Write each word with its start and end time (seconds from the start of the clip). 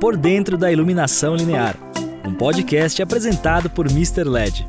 Por 0.00 0.16
Dentro 0.16 0.58
da 0.58 0.70
Iluminação 0.70 1.36
Linear, 1.36 1.76
um 2.26 2.34
podcast 2.34 3.00
apresentado 3.00 3.70
por 3.70 3.86
Mr. 3.86 4.24
LED. 4.24 4.66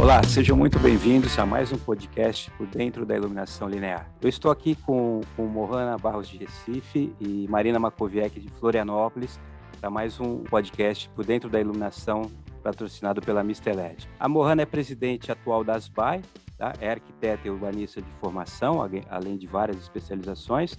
Olá, 0.00 0.22
sejam 0.24 0.56
muito 0.56 0.78
bem-vindos 0.78 1.38
a 1.38 1.44
mais 1.44 1.72
um 1.72 1.78
podcast 1.78 2.50
por 2.52 2.66
dentro 2.66 3.04
da 3.04 3.14
iluminação 3.14 3.68
linear. 3.68 4.10
Eu 4.20 4.28
estou 4.28 4.50
aqui 4.50 4.74
com, 4.74 5.20
com 5.36 5.46
Mohana 5.46 5.98
Barros 5.98 6.28
de 6.28 6.38
Recife 6.38 7.12
e 7.20 7.46
Marina 7.48 7.78
Makoviec 7.78 8.40
de 8.40 8.48
Florianópolis 8.50 9.38
para 9.80 9.90
mais 9.90 10.18
um 10.18 10.38
podcast 10.38 11.08
por 11.10 11.24
dentro 11.24 11.48
da 11.48 11.60
iluminação 11.60 12.22
patrocinado 12.62 13.20
pela 13.20 13.42
Mr. 13.42 13.72
LED. 13.72 14.08
A 14.18 14.28
Mohana 14.28 14.62
é 14.62 14.66
presidente 14.66 15.30
atual 15.30 15.62
da 15.62 15.74
ASBAI, 15.74 16.22
tá? 16.58 16.72
é 16.80 16.90
arquiteta 16.90 17.46
e 17.46 17.50
urbanista 17.50 18.00
de 18.00 18.10
formação, 18.20 18.80
além 19.08 19.36
de 19.36 19.46
várias 19.46 19.76
especializações. 19.76 20.76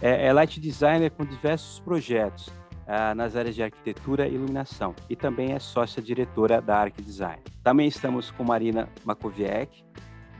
É, 0.00 0.26
é 0.26 0.32
light 0.32 0.58
designer 0.58 1.10
com 1.10 1.24
diversos 1.24 1.78
projetos 1.80 2.48
ah, 2.86 3.14
nas 3.14 3.36
áreas 3.36 3.54
de 3.54 3.62
arquitetura 3.62 4.26
e 4.26 4.34
iluminação 4.34 4.94
e 5.08 5.14
também 5.14 5.52
é 5.52 5.58
sócia-diretora 5.58 6.60
da 6.60 6.76
Arc 6.76 7.00
Design. 7.00 7.42
Também 7.62 7.86
estamos 7.86 8.30
com 8.30 8.42
Marina 8.42 8.88
Makoviec, 9.04 9.84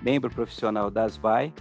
membro 0.02 0.30
profissional 0.30 0.91
da 0.91 1.05
ASBAI 1.05 1.52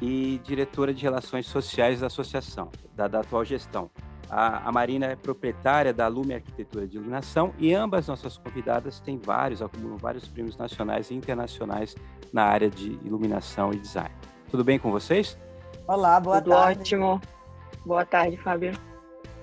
e 0.00 0.40
diretora 0.44 0.94
de 0.94 1.02
Relações 1.02 1.46
Sociais 1.46 2.00
da 2.00 2.06
Associação, 2.06 2.70
da, 2.94 3.08
da 3.08 3.20
atual 3.20 3.44
gestão. 3.44 3.90
A, 4.28 4.68
a, 4.68 4.72
Marina 4.72 5.06
é 5.06 5.16
proprietária 5.16 5.92
da 5.92 6.08
Lume 6.08 6.34
Arquitetura 6.34 6.86
de 6.86 6.96
Iluminação 6.96 7.52
e 7.58 7.72
ambas 7.74 8.08
nossas 8.08 8.36
convidadas 8.38 9.00
têm 9.00 9.18
vários, 9.18 9.62
acumulam 9.62 9.96
vários 9.96 10.26
prêmios 10.26 10.56
nacionais 10.56 11.10
e 11.10 11.14
internacionais 11.14 11.94
na 12.32 12.44
área 12.44 12.68
de 12.68 12.98
iluminação 13.04 13.72
e 13.72 13.78
design. 13.78 14.10
Tudo 14.50 14.64
bem 14.64 14.78
com 14.78 14.90
vocês? 14.90 15.38
Olá, 15.88 16.18
boa 16.18 16.40
Tudo 16.42 16.50
tarde. 16.50 16.80
ótimo. 16.80 17.20
Boa 17.84 18.04
tarde, 18.04 18.36
Fábio. 18.36 18.72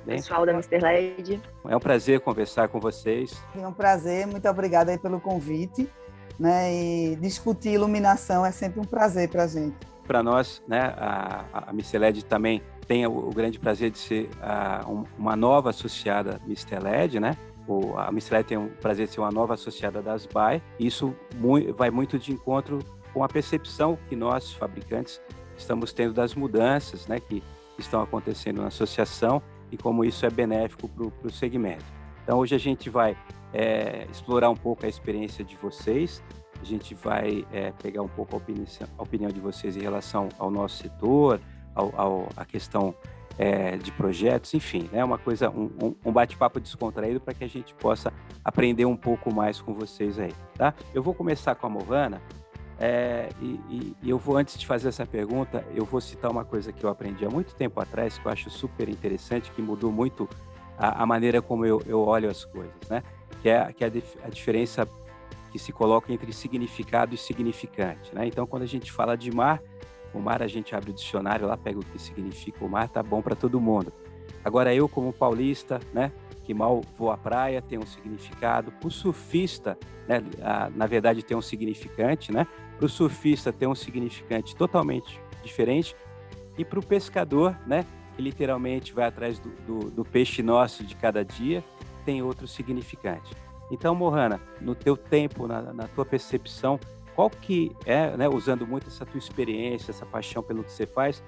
Bem, 0.05 0.17
Pessoal 0.17 0.45
da 0.45 0.52
Mr. 0.52 0.77
LED. 0.77 1.41
É 1.66 1.77
um 1.77 1.80
prazer 1.80 2.19
conversar 2.19 2.67
com 2.67 2.81
vocês. 2.81 3.41
É 3.58 3.66
um 3.66 3.72
prazer, 3.72 4.27
muito 4.27 4.47
obrigada 4.50 4.91
aí 4.91 4.97
pelo 4.97 5.22
convite. 5.22 5.89
Né? 6.38 6.73
E 6.73 7.16
discutir 7.16 7.69
iluminação 7.69 8.45
é 8.45 8.52
sempre 8.52 8.81
um 8.81 8.83
prazer 8.83 9.30
para 9.30 9.44
a 9.44 9.47
gente. 9.47 9.77
Para 10.05 10.22
nós, 10.22 10.61
né, 10.67 10.94
a, 10.97 11.45
a 11.53 11.69
Mr. 11.69 11.97
LED 11.97 12.25
também 12.25 12.61
tem 12.85 13.07
o, 13.07 13.30
o 13.30 13.30
grande 13.30 13.57
prazer 13.57 13.89
de 13.89 13.97
ser 13.97 14.30
uh, 14.41 14.91
um, 14.91 15.05
uma 15.17 15.38
nova 15.38 15.69
associada 15.69 16.41
Mr. 16.45 16.78
LED, 16.80 17.22
né? 17.22 17.38
O, 17.66 17.97
a 17.97 18.09
Mr. 18.09 18.33
LED 18.33 18.47
tem 18.47 18.57
o 18.57 18.67
prazer 18.81 19.07
de 19.07 19.13
ser 19.13 19.22
uma 19.22 19.31
nova 19.31 19.53
associada 19.53 20.02
da 20.02 20.11
ASBAI. 20.11 20.61
Isso 20.78 21.16
mu 21.35 21.73
vai 21.73 21.89
muito 21.89 22.19
de 22.19 22.33
encontro 22.33 22.80
com 23.13 23.23
a 23.23 23.30
percepção 23.30 23.97
que 24.09 24.16
nós, 24.16 24.52
fabricantes, 24.52 25.22
estamos 25.64 25.94
tendo 25.94 26.14
das 26.14 26.36
mudanças 26.36 27.08
né, 27.08 27.19
que 27.19 27.42
estão 27.78 28.02
acontecendo 28.02 28.61
na 28.61 28.67
associação 28.67 29.42
e 29.72 29.78
como 29.78 30.06
isso 30.06 30.25
é 30.25 30.30
benéfico 30.30 30.88
para 30.88 31.28
o 31.28 31.31
segmento. 31.31 31.86
Então, 32.23 32.38
hoje 32.38 32.56
a 32.56 32.59
gente 32.59 32.89
vai 32.89 33.17
é, 33.52 34.08
explorar 34.11 34.50
um 34.50 34.56
pouco 34.56 34.86
a 34.86 34.89
experiência 34.89 35.44
de 35.44 35.56
vocês, 35.58 36.23
a 36.61 36.66
gente 36.66 36.94
vai 36.95 37.45
é, 37.52 37.72
pegar 37.72 38.02
um 38.02 38.08
pouco 38.08 38.36
a 38.36 38.38
opinião, 38.38 38.66
a 38.97 39.03
opinião, 39.03 39.31
de 39.31 39.39
vocês 39.39 39.75
em 39.75 39.81
relação 39.81 40.30
ao 40.38 40.50
nosso 40.50 40.81
setor, 40.81 41.41
ao, 41.75 41.91
ao, 42.00 42.30
a 42.38 42.45
questão 42.45 42.95
é, 43.38 43.75
de 43.78 43.91
projetos, 43.91 44.53
enfim, 44.53 44.89
né, 44.91 45.03
uma 45.03 45.17
coisa, 45.17 45.50
um, 45.50 45.95
um 46.06 46.11
bate-papo 46.11 46.59
descontraído 46.59 47.19
para 47.19 47.34
que 47.34 47.44
a 47.44 47.50
gente 47.50 47.73
possa 47.75 48.14
aprender 48.45 48.86
um 48.86 48.95
pouco 48.95 49.34
mais 49.34 49.59
com 49.59 49.73
vocês 49.73 50.19
aí, 50.19 50.34
tá? 50.56 50.73
Eu 50.94 51.02
vou 51.02 51.14
começar 51.14 51.56
com 51.56 51.66
a 51.66 51.69
Movana, 51.69 52.22
é, 52.86 53.30
e, 53.42 53.95
e, 54.03 54.09
eu 54.09 54.17
vou, 54.17 54.36
antes 54.36 54.58
de 54.58 54.67
fazer 54.67 54.89
essa 54.89 55.06
pergunta, 55.06 55.66
eu 55.73 55.86
vou 55.86 56.02
citar 56.02 56.30
uma 56.30 56.44
coisa 56.44 56.73
que 56.73 56.84
eu 56.84 56.90
aprendi 56.90 57.25
há 57.25 57.30
muito 57.30 57.56
tempo 57.56 57.80
atrás, 57.80 58.17
que 58.17 58.25
eu 58.25 58.30
acho 58.30 58.50
super 58.50 58.90
interessante, 58.90 59.50
que 59.52 59.62
mudou 59.62 59.90
muito 59.90 60.28
a, 60.78 61.02
a 61.02 61.06
maneira 61.06 61.42
como 61.42 61.66
eu, 61.66 61.81
eu, 61.86 62.02
olho 62.02 62.30
as 62.30 62.44
coisas, 62.44 62.75
né? 62.90 63.02
Que 63.42 63.48
é, 63.48 63.72
que 63.72 63.86
é 63.86 63.88
a, 63.88 64.28
a, 64.28 64.30
diferença 64.30 64.86
que 65.50 65.57
se 65.57 65.72
coloca 65.72 66.12
entre 66.12 66.34
significado 66.34 67.16
e 67.16 67.18
significante, 67.18 68.13
né? 68.13 68.28
Então, 68.28 68.46
quando 68.46 68.63
a 68.63 68.68
gente 68.68 68.91
fala 68.91 69.16
de 69.16 69.34
mar, 69.34 69.62
o 70.13 70.19
mar 70.19 70.44
a 70.44 70.47
gente 70.47 70.75
abre 70.75 70.91
o 70.91 70.94
dicionário 70.94 71.47
lá, 71.47 71.56
pega 71.56 71.80
o 71.80 71.86
que 71.86 71.97
significa 71.97 72.66
o 72.66 72.68
mar, 72.68 72.90
tá 72.90 73.02
bom 73.02 73.22
para 73.22 73.34
todo 73.34 73.62
mundo. 73.62 73.94
Agora, 74.44 74.75
eu 74.75 74.90
como 74.90 75.13
paulista, 75.13 75.80
né? 75.94 76.12
Que 76.44 76.54
mal 76.54 76.81
voa 76.98 77.16
à 77.16 77.18
praia 77.18 77.62
tem 77.62 77.80
um 77.80 77.86
significado. 77.86 78.74
O 78.84 78.90
surfista, 78.90 79.78
né, 80.08 80.22
na 80.76 80.86
verdade, 80.86 81.24
tem 81.24 81.36
um 81.36 81.42
significante, 81.42 82.31
né? 82.31 82.46
Para 82.78 82.86
o 82.86 82.90
surfista 82.90 83.52
tem 83.52 83.68
um 83.68 83.76
significante 83.76 84.56
totalmente 84.56 85.20
diferente. 85.44 85.96
E 86.58 86.66
para 86.66 86.80
o 86.80 86.86
pescador, 86.86 87.58
né, 87.66 87.86
que 88.16 88.22
literalmente 88.22 88.94
vai 88.94 89.06
atrás 89.06 89.40
do, 89.40 89.50
do, 89.66 89.92
do, 89.92 90.06
peixe 90.06 90.44
nosso 90.44 90.84
de 90.84 90.96
cada 90.96 91.24
dia, 91.24 91.64
tem 92.06 92.22
outro 92.22 92.48
significante. 92.48 93.34
Então, 93.72 93.96
Mohana, 93.96 94.40
no 94.62 94.75
teu 94.75 94.96
tempo, 94.96 95.48
na, 95.48 95.62
na 95.74 95.88
tua 95.88 96.06
percepção, 96.06 96.80
qual 97.16 97.30
que 97.30 97.72
é, 97.86 98.16
né, 98.18 98.28
usando 98.28 98.68
muito 98.68 98.88
essa 98.88 99.06
tua 99.06 99.18
experiência, 99.18 99.92
essa 99.92 100.06
paixão 100.06 100.44
pelo 100.44 100.64
que 100.64 100.72
você 100.72 100.86
faz, 100.86 101.24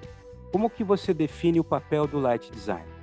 como 0.52 0.70
que 0.70 0.84
você 0.84 1.12
define 1.12 1.58
o 1.58 1.64
papel 1.64 2.06
do 2.06 2.18
light 2.20 2.50
design? 2.50 2.95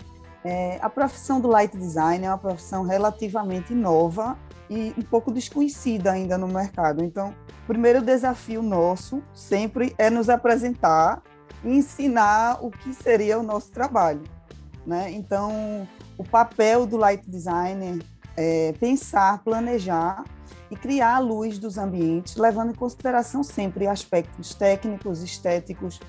É, 0.44 0.78
a 0.82 0.90
profissão 0.90 1.40
do 1.40 1.48
light 1.48 1.78
design 1.78 2.26
é 2.26 2.30
uma 2.30 2.38
profissão 2.38 2.84
relativamente 2.84 3.74
nova 3.74 4.38
e 4.70 4.94
um 4.98 5.02
pouco 5.02 5.32
desconhecida 5.32 6.12
ainda 6.12 6.38
no 6.38 6.48
mercado. 6.48 7.04
Então, 7.04 7.34
o 7.64 7.68
primeiro 7.68 8.02
desafio 8.02 8.62
nosso 8.62 9.24
sempre 9.34 9.96
é 9.98 10.10
nos 10.10 10.30
apresentar 10.30 11.22
e 11.64 11.78
ensinar 11.78 12.60
o 12.62 12.70
que 12.70 12.94
seria 12.94 13.40
o 13.40 13.44
nosso 13.44 13.72
trabalho. 13.72 14.24
Né? 14.86 15.12
Então, 15.12 15.88
o 16.18 16.24
papel 16.24 16.86
do 16.86 16.98
light 16.98 17.24
designer 17.30 18.04
é 18.36 18.74
pensar, 18.80 19.42
planejar 19.44 20.26
e 20.70 20.76
criar 20.76 21.16
a 21.16 21.20
luz 21.20 21.58
dos 21.58 21.78
ambientes, 21.78 22.36
levando 22.36 22.72
em 22.72 22.76
consideração 22.76 23.44
sempre 23.44 23.88
aspectos 23.88 24.54
técnicos, 24.54 25.22
estéticos 25.22 26.00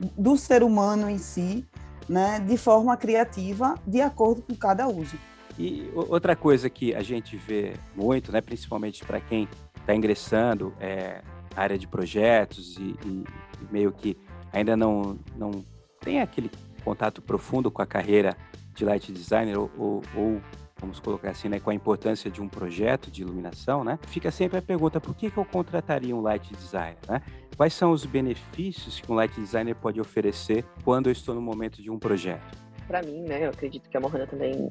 do 0.00 0.36
ser 0.36 0.62
humano 0.62 1.08
em 1.08 1.18
si, 1.18 1.64
né, 2.08 2.40
de 2.40 2.56
forma 2.56 2.96
criativa, 2.96 3.74
de 3.86 4.00
acordo 4.00 4.42
com 4.42 4.54
cada 4.54 4.86
uso. 4.88 5.16
E 5.58 5.90
outra 5.94 6.34
coisa 6.34 6.68
que 6.68 6.94
a 6.94 7.02
gente 7.02 7.36
vê 7.36 7.74
muito, 7.94 8.32
né, 8.32 8.40
principalmente 8.40 9.04
para 9.04 9.20
quem 9.20 9.48
está 9.76 9.94
ingressando 9.94 10.74
é, 10.80 11.22
na 11.54 11.62
área 11.62 11.78
de 11.78 11.86
projetos 11.86 12.76
e, 12.76 12.96
e, 13.04 13.24
meio 13.70 13.92
que 13.92 14.16
ainda 14.52 14.76
não, 14.76 15.18
não 15.36 15.64
tem 16.00 16.20
aquele 16.20 16.50
contato 16.84 17.22
profundo 17.22 17.70
com 17.70 17.80
a 17.80 17.86
carreira 17.86 18.36
de 18.74 18.84
light 18.84 19.12
designer 19.12 19.58
ou, 19.58 19.70
ou, 19.78 20.02
ou 20.16 20.40
vamos 20.84 21.00
colocar 21.00 21.30
assim, 21.30 21.48
né, 21.48 21.58
com 21.58 21.70
a 21.70 21.74
importância 21.74 22.30
de 22.30 22.40
um 22.42 22.48
projeto 22.48 23.10
de 23.10 23.22
iluminação, 23.22 23.82
né, 23.82 23.98
fica 24.06 24.30
sempre 24.30 24.58
a 24.58 24.62
pergunta, 24.62 25.00
por 25.00 25.14
que, 25.14 25.30
que 25.30 25.38
eu 25.38 25.44
contrataria 25.44 26.14
um 26.14 26.20
light 26.20 26.54
designer, 26.54 26.98
né? 27.08 27.22
Quais 27.56 27.72
são 27.72 27.92
os 27.92 28.04
benefícios 28.04 29.00
que 29.00 29.10
um 29.10 29.14
light 29.14 29.32
designer 29.40 29.74
pode 29.76 30.00
oferecer 30.00 30.64
quando 30.84 31.06
eu 31.06 31.12
estou 31.12 31.34
no 31.34 31.40
momento 31.40 31.80
de 31.80 31.90
um 31.90 31.98
projeto? 31.98 32.58
Para 32.86 33.02
mim, 33.02 33.22
né, 33.22 33.46
eu 33.46 33.50
acredito 33.50 33.88
que 33.88 33.96
a 33.96 34.00
Mohana 34.00 34.26
também 34.26 34.70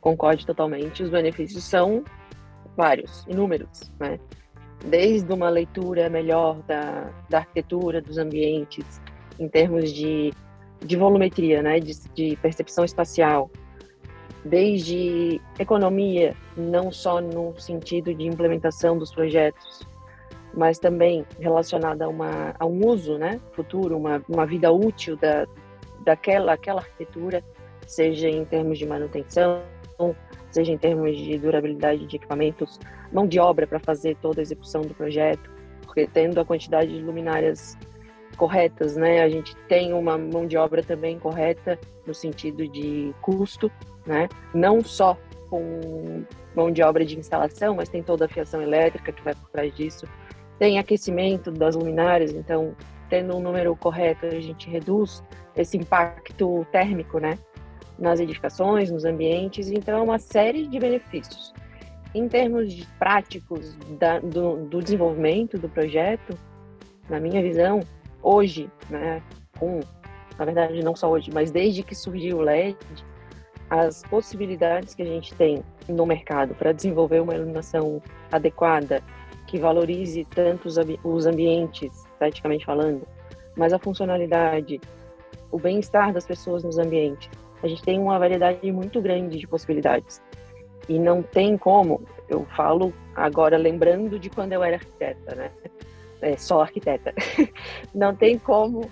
concorde 0.00 0.44
totalmente, 0.44 1.02
os 1.02 1.10
benefícios 1.10 1.62
são 1.62 2.02
vários, 2.76 3.24
inúmeros, 3.28 3.90
né? 4.00 4.18
Desde 4.84 5.32
uma 5.32 5.48
leitura 5.48 6.08
melhor 6.10 6.60
da, 6.62 7.08
da 7.30 7.38
arquitetura, 7.38 8.00
dos 8.00 8.18
ambientes, 8.18 9.00
em 9.38 9.48
termos 9.48 9.92
de, 9.92 10.32
de 10.84 10.96
volumetria, 10.96 11.62
né, 11.62 11.78
de, 11.78 11.92
de 12.14 12.36
percepção 12.36 12.84
espacial, 12.84 13.48
desde 14.44 15.40
economia, 15.58 16.34
não 16.56 16.90
só 16.90 17.20
no 17.20 17.58
sentido 17.58 18.14
de 18.14 18.26
implementação 18.26 18.98
dos 18.98 19.12
projetos, 19.12 19.86
mas 20.54 20.78
também 20.78 21.24
relacionada 21.38 22.04
a, 22.04 22.08
uma, 22.08 22.54
a 22.58 22.66
um 22.66 22.86
uso 22.86 23.16
né, 23.16 23.40
futuro, 23.52 23.96
uma, 23.96 24.22
uma 24.28 24.44
vida 24.44 24.70
útil 24.70 25.16
da, 25.16 25.46
daquela 26.04 26.52
aquela 26.52 26.80
arquitetura, 26.80 27.42
seja 27.86 28.28
em 28.28 28.44
termos 28.44 28.78
de 28.78 28.86
manutenção, 28.86 29.62
seja 30.50 30.72
em 30.72 30.78
termos 30.78 31.16
de 31.16 31.38
durabilidade 31.38 32.06
de 32.06 32.16
equipamentos, 32.16 32.78
mão 33.12 33.26
de 33.26 33.38
obra 33.38 33.66
para 33.66 33.78
fazer 33.78 34.16
toda 34.20 34.40
a 34.40 34.42
execução 34.42 34.82
do 34.82 34.94
projeto, 34.94 35.50
porque 35.82 36.06
tendo 36.06 36.40
a 36.40 36.44
quantidade 36.44 36.92
de 36.92 37.02
luminárias 37.02 37.76
corretas, 38.36 38.96
né, 38.96 39.22
a 39.22 39.28
gente 39.28 39.54
tem 39.68 39.92
uma 39.92 40.18
mão 40.18 40.46
de 40.46 40.56
obra 40.56 40.82
também 40.82 41.18
correta 41.18 41.78
no 42.06 42.14
sentido 42.14 42.66
de 42.66 43.14
custo, 43.22 43.70
né, 44.06 44.28
não 44.54 44.82
só 44.82 45.16
com 45.48 46.24
mão 46.54 46.70
de 46.70 46.82
obra 46.82 47.04
de 47.04 47.18
instalação, 47.18 47.76
mas 47.76 47.88
tem 47.88 48.02
toda 48.02 48.24
a 48.24 48.28
fiação 48.28 48.62
elétrica 48.62 49.12
que 49.12 49.22
vai 49.22 49.34
por 49.34 49.48
trás 49.50 49.74
disso, 49.74 50.06
tem 50.58 50.78
aquecimento 50.78 51.50
das 51.50 51.74
luminárias, 51.74 52.32
então 52.32 52.74
tendo 53.08 53.36
um 53.36 53.40
número 53.40 53.76
correto 53.76 54.24
a 54.24 54.40
gente 54.40 54.70
reduz 54.70 55.22
esse 55.54 55.76
impacto 55.76 56.66
térmico, 56.72 57.18
né, 57.18 57.38
nas 57.98 58.20
edificações, 58.20 58.90
nos 58.90 59.04
ambientes, 59.04 59.70
então 59.70 59.98
é 59.98 60.02
uma 60.02 60.18
série 60.18 60.66
de 60.66 60.78
benefícios. 60.78 61.52
Em 62.14 62.28
termos 62.28 62.72
de 62.72 62.86
práticos 62.98 63.76
da, 63.98 64.18
do, 64.18 64.66
do, 64.66 64.82
desenvolvimento 64.82 65.58
do 65.58 65.68
projeto, 65.68 66.36
na 67.08 67.20
minha 67.20 67.42
visão, 67.42 67.80
hoje, 68.22 68.70
né, 68.88 69.22
com 69.58 69.80
na 70.38 70.44
verdade 70.44 70.82
não 70.82 70.96
só 70.96 71.10
hoje, 71.10 71.30
mas 71.32 71.50
desde 71.50 71.82
que 71.82 71.94
surgiu 71.94 72.38
o 72.38 72.40
LED, 72.40 72.76
as 73.72 74.02
possibilidades 74.02 74.94
que 74.94 75.00
a 75.00 75.06
gente 75.06 75.32
tem 75.34 75.64
no 75.88 76.04
mercado 76.04 76.54
para 76.54 76.72
desenvolver 76.72 77.20
uma 77.20 77.34
iluminação 77.34 78.02
adequada, 78.30 79.02
que 79.46 79.58
valorize 79.58 80.26
tanto 80.26 80.68
os, 80.68 80.76
os 81.02 81.26
ambientes, 81.26 82.04
esteticamente 82.12 82.66
falando, 82.66 83.08
mas 83.56 83.72
a 83.72 83.78
funcionalidade, 83.78 84.78
o 85.50 85.58
bem-estar 85.58 86.12
das 86.12 86.26
pessoas 86.26 86.62
nos 86.62 86.76
ambientes. 86.76 87.30
A 87.62 87.66
gente 87.66 87.82
tem 87.82 87.98
uma 87.98 88.18
variedade 88.18 88.70
muito 88.70 89.00
grande 89.00 89.38
de 89.38 89.46
possibilidades. 89.46 90.20
E 90.86 90.98
não 90.98 91.22
tem 91.22 91.56
como, 91.56 92.02
eu 92.28 92.44
falo 92.54 92.92
agora 93.16 93.56
lembrando 93.56 94.18
de 94.18 94.28
quando 94.28 94.52
eu 94.52 94.62
era 94.62 94.76
arquiteta, 94.76 95.34
né? 95.34 95.50
É, 96.20 96.36
só 96.36 96.60
arquiteta. 96.60 97.14
não 97.94 98.14
tem 98.14 98.38
como 98.38 98.90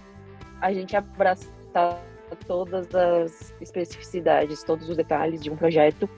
a 0.59 0.73
gente 0.73 0.97
abraçar 0.97 2.03
todas 2.37 2.95
as 2.95 3.55
especificidades, 3.61 4.63
todos 4.63 4.89
os 4.89 4.97
detalhes 4.97 5.41
de 5.41 5.51
um 5.51 5.57
projeto, 5.57 6.09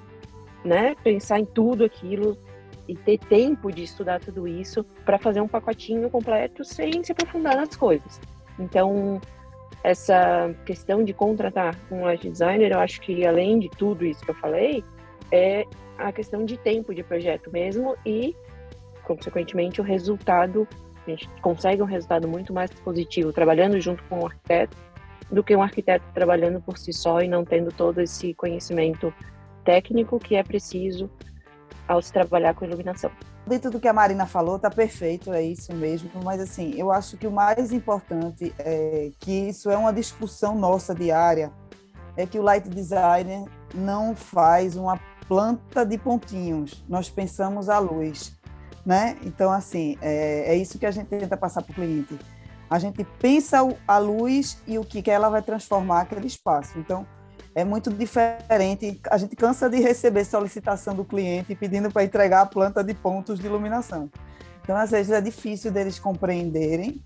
né? 0.65 0.95
Pensar 1.03 1.41
em 1.41 1.45
tudo 1.45 1.85
aquilo 1.85 2.37
e 2.89 2.97
ter 2.97 3.19
tempo 3.19 3.71
de 3.71 3.83
estudar 3.83 4.21
tudo 4.21 4.47
isso 4.47 4.85
para 5.05 5.19
fazer 5.19 5.41
um 5.41 5.49
pacotinho 5.49 6.11
completo 6.11 6.65
sem 6.65 7.03
se 7.03 7.13
aprofundar 7.13 7.57
nas 7.57 7.77
coisas. 7.77 8.21
Então, 8.59 9.21
essa 9.85 10.55
questão 10.65 11.05
de 11.05 11.13
contratar 11.13 11.77
um 11.91 12.03
light 12.05 12.29
designer, 12.29 12.73
eu 12.73 12.79
acho 12.79 13.01
que 13.01 13.27
além 13.27 13.59
de 13.59 13.69
tudo 13.71 14.05
isso 14.05 14.25
que 14.25 14.31
eu 14.31 14.35
falei, 14.35 14.85
é 15.31 15.65
a 15.99 16.13
questão 16.13 16.45
de 16.45 16.57
tempo 16.57 16.95
de 16.95 17.03
projeto 17.03 17.51
mesmo 17.51 17.97
e, 18.05 18.37
consequentemente, 19.05 19.81
o 19.81 19.85
resultado, 19.85 20.69
a 21.07 21.11
gente 21.11 21.29
consegue 21.41 21.83
um 21.83 21.87
resultado 21.87 22.29
muito 22.29 22.53
mais 22.53 22.71
positivo 22.71 23.33
trabalhando 23.33 23.81
junto 23.81 24.03
com 24.05 24.21
o 24.21 24.27
arquiteto 24.27 24.77
do 25.33 25.43
que 25.43 25.57
um 25.57 25.63
arquiteto 25.63 26.05
trabalhando 26.13 26.61
por 26.61 26.77
si 26.77 26.93
só 26.93 27.23
e 27.23 27.27
não 27.27 27.45
tendo 27.45 27.73
todo 27.73 28.01
esse 28.01 28.35
conhecimento 28.35 29.13
técnico 29.65 30.19
que 30.19 30.37
é 30.37 30.43
preciso 30.43 31.11
ao 31.89 32.03
se 32.03 32.13
trabalhar 32.13 32.55
com 32.55 32.65
iluminação. 32.65 33.11
Dentro 33.47 33.71
do 33.71 33.81
que 33.81 33.89
a 33.89 33.93
Marina 33.93 34.27
falou, 34.27 34.59
tá 34.59 34.71
perfeito, 34.71 35.33
é 35.33 35.43
isso 35.43 35.75
mesmo. 35.75 36.11
Mas 36.23 36.41
assim, 36.41 36.75
eu 36.79 36.93
acho 36.93 37.17
que 37.17 37.27
o 37.27 37.31
mais 37.31 37.73
importante 37.73 38.55
é 38.59 39.11
que 39.19 39.49
isso 39.49 39.71
é 39.71 39.77
uma 39.77 39.93
discussão 39.93 40.55
nossa 40.55 40.95
diária, 40.95 41.51
é 42.17 42.27
que 42.27 42.39
o 42.39 42.43
light 42.43 42.69
designer 42.69 43.45
não 43.75 44.15
faz 44.15 44.77
uma 44.77 45.01
planta 45.27 45.85
de 45.85 45.99
pontinhos. 45.99 46.85
Nós 46.89 47.09
pensamos 47.09 47.69
a 47.69 47.79
luz, 47.79 48.39
né? 48.85 49.17
Então 49.25 49.51
assim, 49.51 49.97
é, 50.01 50.53
é 50.53 50.57
isso 50.57 50.79
que 50.79 50.87
a 50.87 50.91
gente 50.91 51.09
tenta 51.09 51.37
passar 51.37 51.63
para 51.63 51.73
o 51.73 51.75
cliente. 51.75 52.17
A 52.73 52.79
gente 52.79 53.05
pensa 53.21 53.59
a 53.87 53.99
luz 53.99 54.57
e 54.67 54.79
o 54.79 54.85
que 54.85 55.03
que 55.03 55.11
ela 55.11 55.29
vai 55.29 55.43
transformar 55.43 56.01
aquele 56.01 56.27
espaço. 56.27 56.79
Então 56.79 57.07
é 57.55 57.67
muito 57.67 57.91
diferente. 57.91 58.99
A 59.11 59.19
gente 59.19 59.37
cansa 59.37 59.69
de 59.69 59.79
receber 59.79 60.25
solicitação 60.25 60.95
do 60.95 61.05
cliente 61.05 61.55
pedindo 61.55 61.91
para 61.91 62.03
entregar 62.03 62.41
a 62.41 62.47
planta 62.47 62.83
de 62.83 62.95
pontos 62.95 63.39
de 63.39 63.45
iluminação. 63.45 64.11
Então, 64.63 64.75
às 64.75 64.91
vezes, 64.91 65.13
é 65.13 65.21
difícil 65.21 65.71
deles 65.71 65.99
compreenderem 65.99 67.05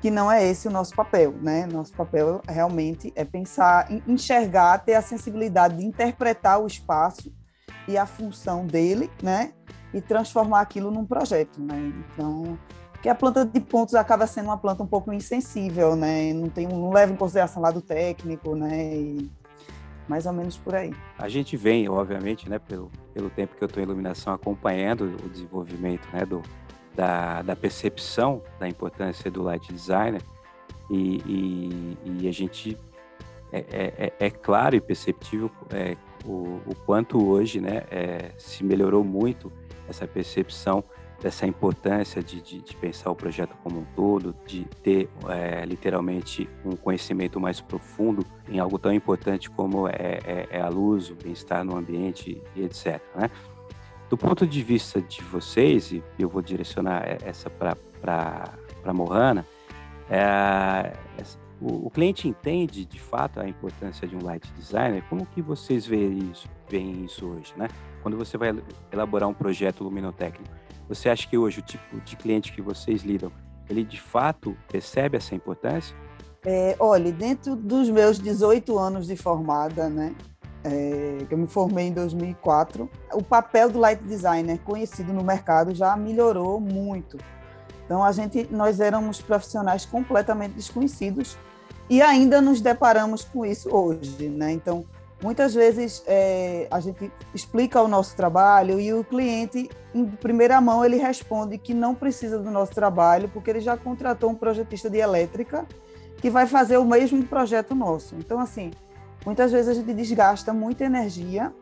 que 0.00 0.08
não 0.08 0.30
é 0.30 0.46
esse 0.46 0.68
o 0.68 0.70
nosso 0.70 0.94
papel, 0.94 1.32
né? 1.42 1.66
Nosso 1.66 1.92
papel 1.94 2.40
realmente 2.46 3.12
é 3.16 3.24
pensar, 3.24 3.88
enxergar, 4.06 4.78
ter 4.78 4.94
a 4.94 5.02
sensibilidade 5.02 5.78
de 5.78 5.84
interpretar 5.84 6.60
o 6.60 6.66
espaço 6.66 7.32
e 7.88 7.98
a 7.98 8.06
função 8.06 8.68
dele, 8.68 9.10
né? 9.20 9.52
E 9.92 10.00
transformar 10.00 10.60
aquilo 10.60 10.92
num 10.92 11.04
projeto, 11.04 11.60
né? 11.60 11.92
Então, 12.12 12.56
que 13.02 13.08
a 13.08 13.14
planta 13.14 13.44
de 13.44 13.60
pontos 13.60 13.94
acaba 13.94 14.28
sendo 14.28 14.46
uma 14.46 14.56
planta 14.56 14.82
um 14.82 14.86
pouco 14.86 15.12
insensível, 15.12 15.96
né? 15.96 16.32
Não 16.32 16.48
tem, 16.48 16.68
não 16.68 16.92
leva 16.92 17.12
em 17.12 17.16
consideração 17.16 17.60
lado 17.60 17.82
técnico, 17.82 18.54
né? 18.54 18.94
E 18.94 19.30
mais 20.08 20.24
ou 20.24 20.32
menos 20.32 20.56
por 20.56 20.74
aí. 20.74 20.94
A 21.18 21.28
gente 21.28 21.56
vem, 21.56 21.88
obviamente, 21.88 22.48
né, 22.48 22.58
pelo, 22.58 22.90
pelo 23.12 23.30
tempo 23.30 23.56
que 23.56 23.62
eu 23.62 23.66
estou 23.66 23.82
em 23.82 23.86
iluminação, 23.86 24.32
acompanhando 24.32 25.16
o 25.24 25.28
desenvolvimento 25.28 26.08
né, 26.12 26.24
do, 26.24 26.42
da, 26.94 27.42
da 27.42 27.56
percepção 27.56 28.42
da 28.58 28.68
importância 28.68 29.30
do 29.30 29.42
light 29.42 29.72
designer 29.72 30.22
e, 30.90 31.22
e, 31.26 31.98
e 32.20 32.28
a 32.28 32.32
gente 32.32 32.76
é, 33.52 33.58
é, 33.58 33.94
é, 34.06 34.12
é, 34.26 34.30
claro 34.30 34.76
e 34.76 34.80
perceptível 34.80 35.50
é, 35.70 35.96
o, 36.24 36.60
o, 36.66 36.74
quanto 36.84 37.26
hoje 37.28 37.60
né, 37.60 37.84
é, 37.90 38.32
se 38.38 38.64
melhorou 38.64 39.04
muito 39.04 39.52
essa 39.88 40.06
percepção 40.06 40.84
dessa 41.22 41.46
importância 41.46 42.20
de, 42.20 42.42
de, 42.42 42.60
de, 42.60 42.76
pensar 42.76 43.08
o 43.12 43.14
projeto 43.14 43.56
como 43.62 43.78
um 43.78 43.84
todo, 43.94 44.34
de 44.44 44.64
ter 44.82 45.08
é, 45.28 45.64
literalmente 45.64 46.50
um 46.64 46.74
conhecimento 46.74 47.38
mais 47.38 47.60
profundo 47.60 48.26
em 48.48 48.58
algo 48.58 48.76
tão 48.76 48.92
importante 48.92 49.48
como 49.48 49.86
é, 49.86 50.18
é, 50.24 50.48
é 50.50 50.60
a 50.60 50.68
luz, 50.68 51.10
o 51.10 51.14
bem-estar 51.14 51.64
no 51.64 51.76
ambiente 51.76 52.42
e 52.56 52.64
etc. 52.64 53.00
Né? 53.14 53.30
Do 54.10 54.18
ponto 54.18 54.44
de 54.44 54.62
vista 54.64 55.00
de 55.00 55.22
vocês, 55.22 55.92
e 55.92 56.02
eu 56.18 56.28
vou 56.28 56.42
direcionar 56.42 57.04
essa 57.24 57.48
para 57.48 57.76
a 58.84 58.92
Mohana, 58.92 59.46
é, 60.10 60.92
o, 61.60 61.86
o, 61.86 61.90
cliente 61.90 62.26
entende 62.26 62.84
de 62.84 62.98
fato 62.98 63.38
a 63.38 63.48
importância 63.48 64.08
de 64.08 64.16
um 64.16 64.24
light 64.24 64.52
designer? 64.54 65.04
Como 65.08 65.24
que 65.24 65.40
vocês 65.40 65.86
veem 65.86 66.30
isso, 66.32 66.48
veem 66.68 67.04
isso 67.04 67.24
hoje? 67.26 67.54
Né? 67.56 67.68
Quando 68.02 68.16
você 68.16 68.36
vai 68.36 68.52
elaborar 68.90 69.28
um 69.28 69.34
projeto 69.34 69.84
luminotécnico, 69.84 70.52
você 70.88 71.08
acha 71.08 71.26
que 71.28 71.36
hoje 71.38 71.60
o 71.60 71.62
tipo 71.62 72.00
de 72.00 72.16
cliente 72.16 72.52
que 72.52 72.62
vocês 72.62 73.02
lidam, 73.02 73.32
ele 73.68 73.84
de 73.84 74.00
fato 74.00 74.56
percebe 74.68 75.16
essa 75.16 75.34
importância? 75.34 75.96
É, 76.44 76.76
olha, 76.78 77.12
dentro 77.12 77.54
dos 77.54 77.88
meus 77.88 78.18
18 78.18 78.76
anos 78.78 79.06
de 79.06 79.16
formada, 79.16 79.88
né, 79.88 80.14
é, 80.64 81.24
que 81.28 81.34
eu 81.34 81.38
me 81.38 81.46
formei 81.46 81.86
em 81.86 81.92
2004, 81.92 82.88
o 83.12 83.22
papel 83.22 83.70
do 83.70 83.78
light 83.78 84.02
designer 84.02 84.58
conhecido 84.60 85.12
no 85.12 85.22
mercado 85.22 85.74
já 85.74 85.96
melhorou 85.96 86.60
muito. 86.60 87.18
Então 87.84 88.02
a 88.02 88.12
gente, 88.12 88.48
nós 88.50 88.80
éramos 88.80 89.20
profissionais 89.20 89.84
completamente 89.84 90.52
desconhecidos 90.52 91.36
e 91.90 92.00
ainda 92.00 92.40
nos 92.40 92.60
deparamos 92.60 93.24
com 93.24 93.44
isso 93.44 93.68
hoje, 93.74 94.28
né? 94.28 94.52
Então 94.52 94.84
Muitas 95.22 95.54
vezes 95.54 96.02
é, 96.04 96.66
a 96.68 96.80
gente 96.80 97.12
explica 97.32 97.80
o 97.80 97.86
nosso 97.86 98.16
trabalho 98.16 98.80
e 98.80 98.92
o 98.92 99.04
cliente, 99.04 99.70
em 99.94 100.04
primeira 100.04 100.60
mão, 100.60 100.84
ele 100.84 100.96
responde 100.96 101.56
que 101.58 101.72
não 101.72 101.94
precisa 101.94 102.40
do 102.40 102.50
nosso 102.50 102.72
trabalho 102.72 103.28
porque 103.28 103.50
ele 103.50 103.60
já 103.60 103.76
contratou 103.76 104.30
um 104.30 104.34
projetista 104.34 104.90
de 104.90 104.98
elétrica 104.98 105.64
que 106.16 106.28
vai 106.28 106.46
fazer 106.46 106.76
o 106.76 106.84
mesmo 106.84 107.22
projeto 107.24 107.72
nosso. 107.72 108.16
Então, 108.16 108.40
assim, 108.40 108.72
muitas 109.24 109.52
vezes 109.52 109.68
a 109.68 109.74
gente 109.74 109.94
desgasta 109.94 110.52
muita 110.52 110.84
energia 110.84 111.52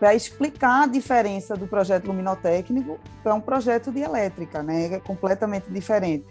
para 0.00 0.12
explicar 0.12 0.82
a 0.82 0.86
diferença 0.86 1.56
do 1.56 1.66
projeto 1.68 2.06
luminotécnico 2.06 2.98
para 3.22 3.34
um 3.34 3.40
projeto 3.40 3.92
de 3.92 4.00
elétrica, 4.00 4.64
né? 4.64 4.94
É 4.94 5.00
completamente 5.00 5.70
diferente. 5.70 6.26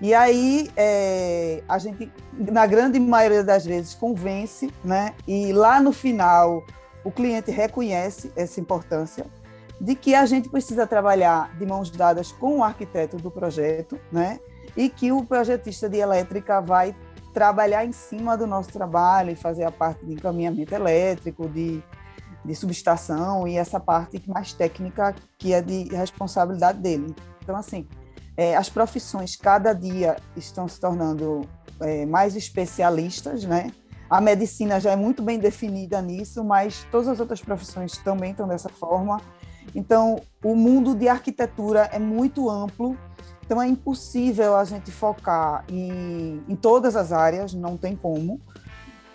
E 0.00 0.14
aí 0.14 0.70
é, 0.76 1.62
a 1.68 1.78
gente, 1.78 2.10
na 2.32 2.66
grande 2.66 2.98
maioria 2.98 3.44
das 3.44 3.66
vezes, 3.66 3.94
convence, 3.94 4.72
né? 4.82 5.14
E 5.28 5.52
lá 5.52 5.80
no 5.80 5.92
final 5.92 6.64
o 7.04 7.10
cliente 7.10 7.50
reconhece 7.50 8.32
essa 8.34 8.60
importância 8.60 9.26
de 9.80 9.94
que 9.94 10.14
a 10.14 10.26
gente 10.26 10.48
precisa 10.48 10.86
trabalhar 10.86 11.56
de 11.58 11.64
mãos 11.64 11.90
dadas 11.90 12.32
com 12.32 12.58
o 12.58 12.64
arquiteto 12.64 13.16
do 13.16 13.30
projeto, 13.30 13.98
né? 14.12 14.38
E 14.76 14.88
que 14.88 15.10
o 15.10 15.24
projetista 15.24 15.88
de 15.88 15.98
elétrica 15.98 16.60
vai 16.60 16.94
trabalhar 17.32 17.84
em 17.84 17.92
cima 17.92 18.36
do 18.36 18.46
nosso 18.46 18.70
trabalho 18.70 19.30
e 19.30 19.36
fazer 19.36 19.64
a 19.64 19.70
parte 19.70 20.04
de 20.04 20.14
encaminhamento 20.14 20.74
elétrico, 20.74 21.48
de, 21.48 21.82
de 22.44 22.54
subestação 22.54 23.46
e 23.46 23.56
essa 23.56 23.80
parte 23.80 24.22
mais 24.26 24.52
técnica 24.52 25.14
que 25.38 25.54
é 25.54 25.62
de 25.62 25.84
responsabilidade 25.94 26.78
dele. 26.78 27.14
Então, 27.42 27.56
assim, 27.56 27.86
é, 28.40 28.56
as 28.56 28.70
profissões 28.70 29.36
cada 29.36 29.74
dia 29.74 30.16
estão 30.34 30.66
se 30.66 30.80
tornando 30.80 31.46
é, 31.78 32.06
mais 32.06 32.34
especialistas, 32.34 33.44
né? 33.44 33.70
A 34.08 34.18
medicina 34.18 34.80
já 34.80 34.92
é 34.92 34.96
muito 34.96 35.22
bem 35.22 35.38
definida 35.38 36.00
nisso, 36.00 36.42
mas 36.42 36.86
todas 36.90 37.08
as 37.08 37.20
outras 37.20 37.42
profissões 37.42 37.98
também 37.98 38.30
estão 38.30 38.48
dessa 38.48 38.70
forma. 38.70 39.20
Então, 39.74 40.22
o 40.42 40.56
mundo 40.56 40.94
de 40.94 41.06
arquitetura 41.06 41.90
é 41.92 41.98
muito 41.98 42.48
amplo, 42.48 42.96
então 43.44 43.60
é 43.60 43.68
impossível 43.68 44.56
a 44.56 44.64
gente 44.64 44.90
focar 44.90 45.62
em, 45.68 46.42
em 46.48 46.56
todas 46.56 46.96
as 46.96 47.12
áreas, 47.12 47.52
não 47.52 47.76
tem 47.76 47.94
como. 47.94 48.40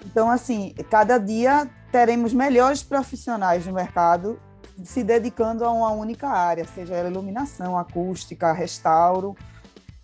Então, 0.05 0.29
assim, 0.29 0.75
cada 0.88 1.17
dia 1.17 1.67
teremos 1.91 2.32
melhores 2.32 2.84
profissionais 2.84 3.65
no 3.65 3.74
mercado 3.74 4.39
se 4.84 5.03
dedicando 5.03 5.63
a 5.63 5.72
uma 5.72 5.91
única 5.91 6.27
área, 6.27 6.65
seja 6.65 6.96
ela 6.96 7.10
iluminação, 7.10 7.77
acústica, 7.77 8.51
restauro 8.51 9.36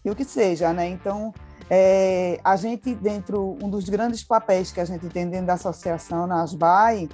e 0.03 0.09
o 0.09 0.15
que 0.15 0.23
seja, 0.23 0.71
né? 0.73 0.87
Então, 0.87 1.33
é, 1.69 2.39
a 2.43 2.55
gente 2.55 2.93
dentro 2.95 3.57
um 3.61 3.69
dos 3.69 3.87
grandes 3.87 4.23
papéis 4.23 4.71
que 4.71 4.79
a 4.79 4.85
gente 4.85 5.07
tem 5.09 5.29
dentro 5.29 5.47
da 5.47 5.53
associação 5.53 6.27
na 6.27 6.41
ASBAI 6.41 7.09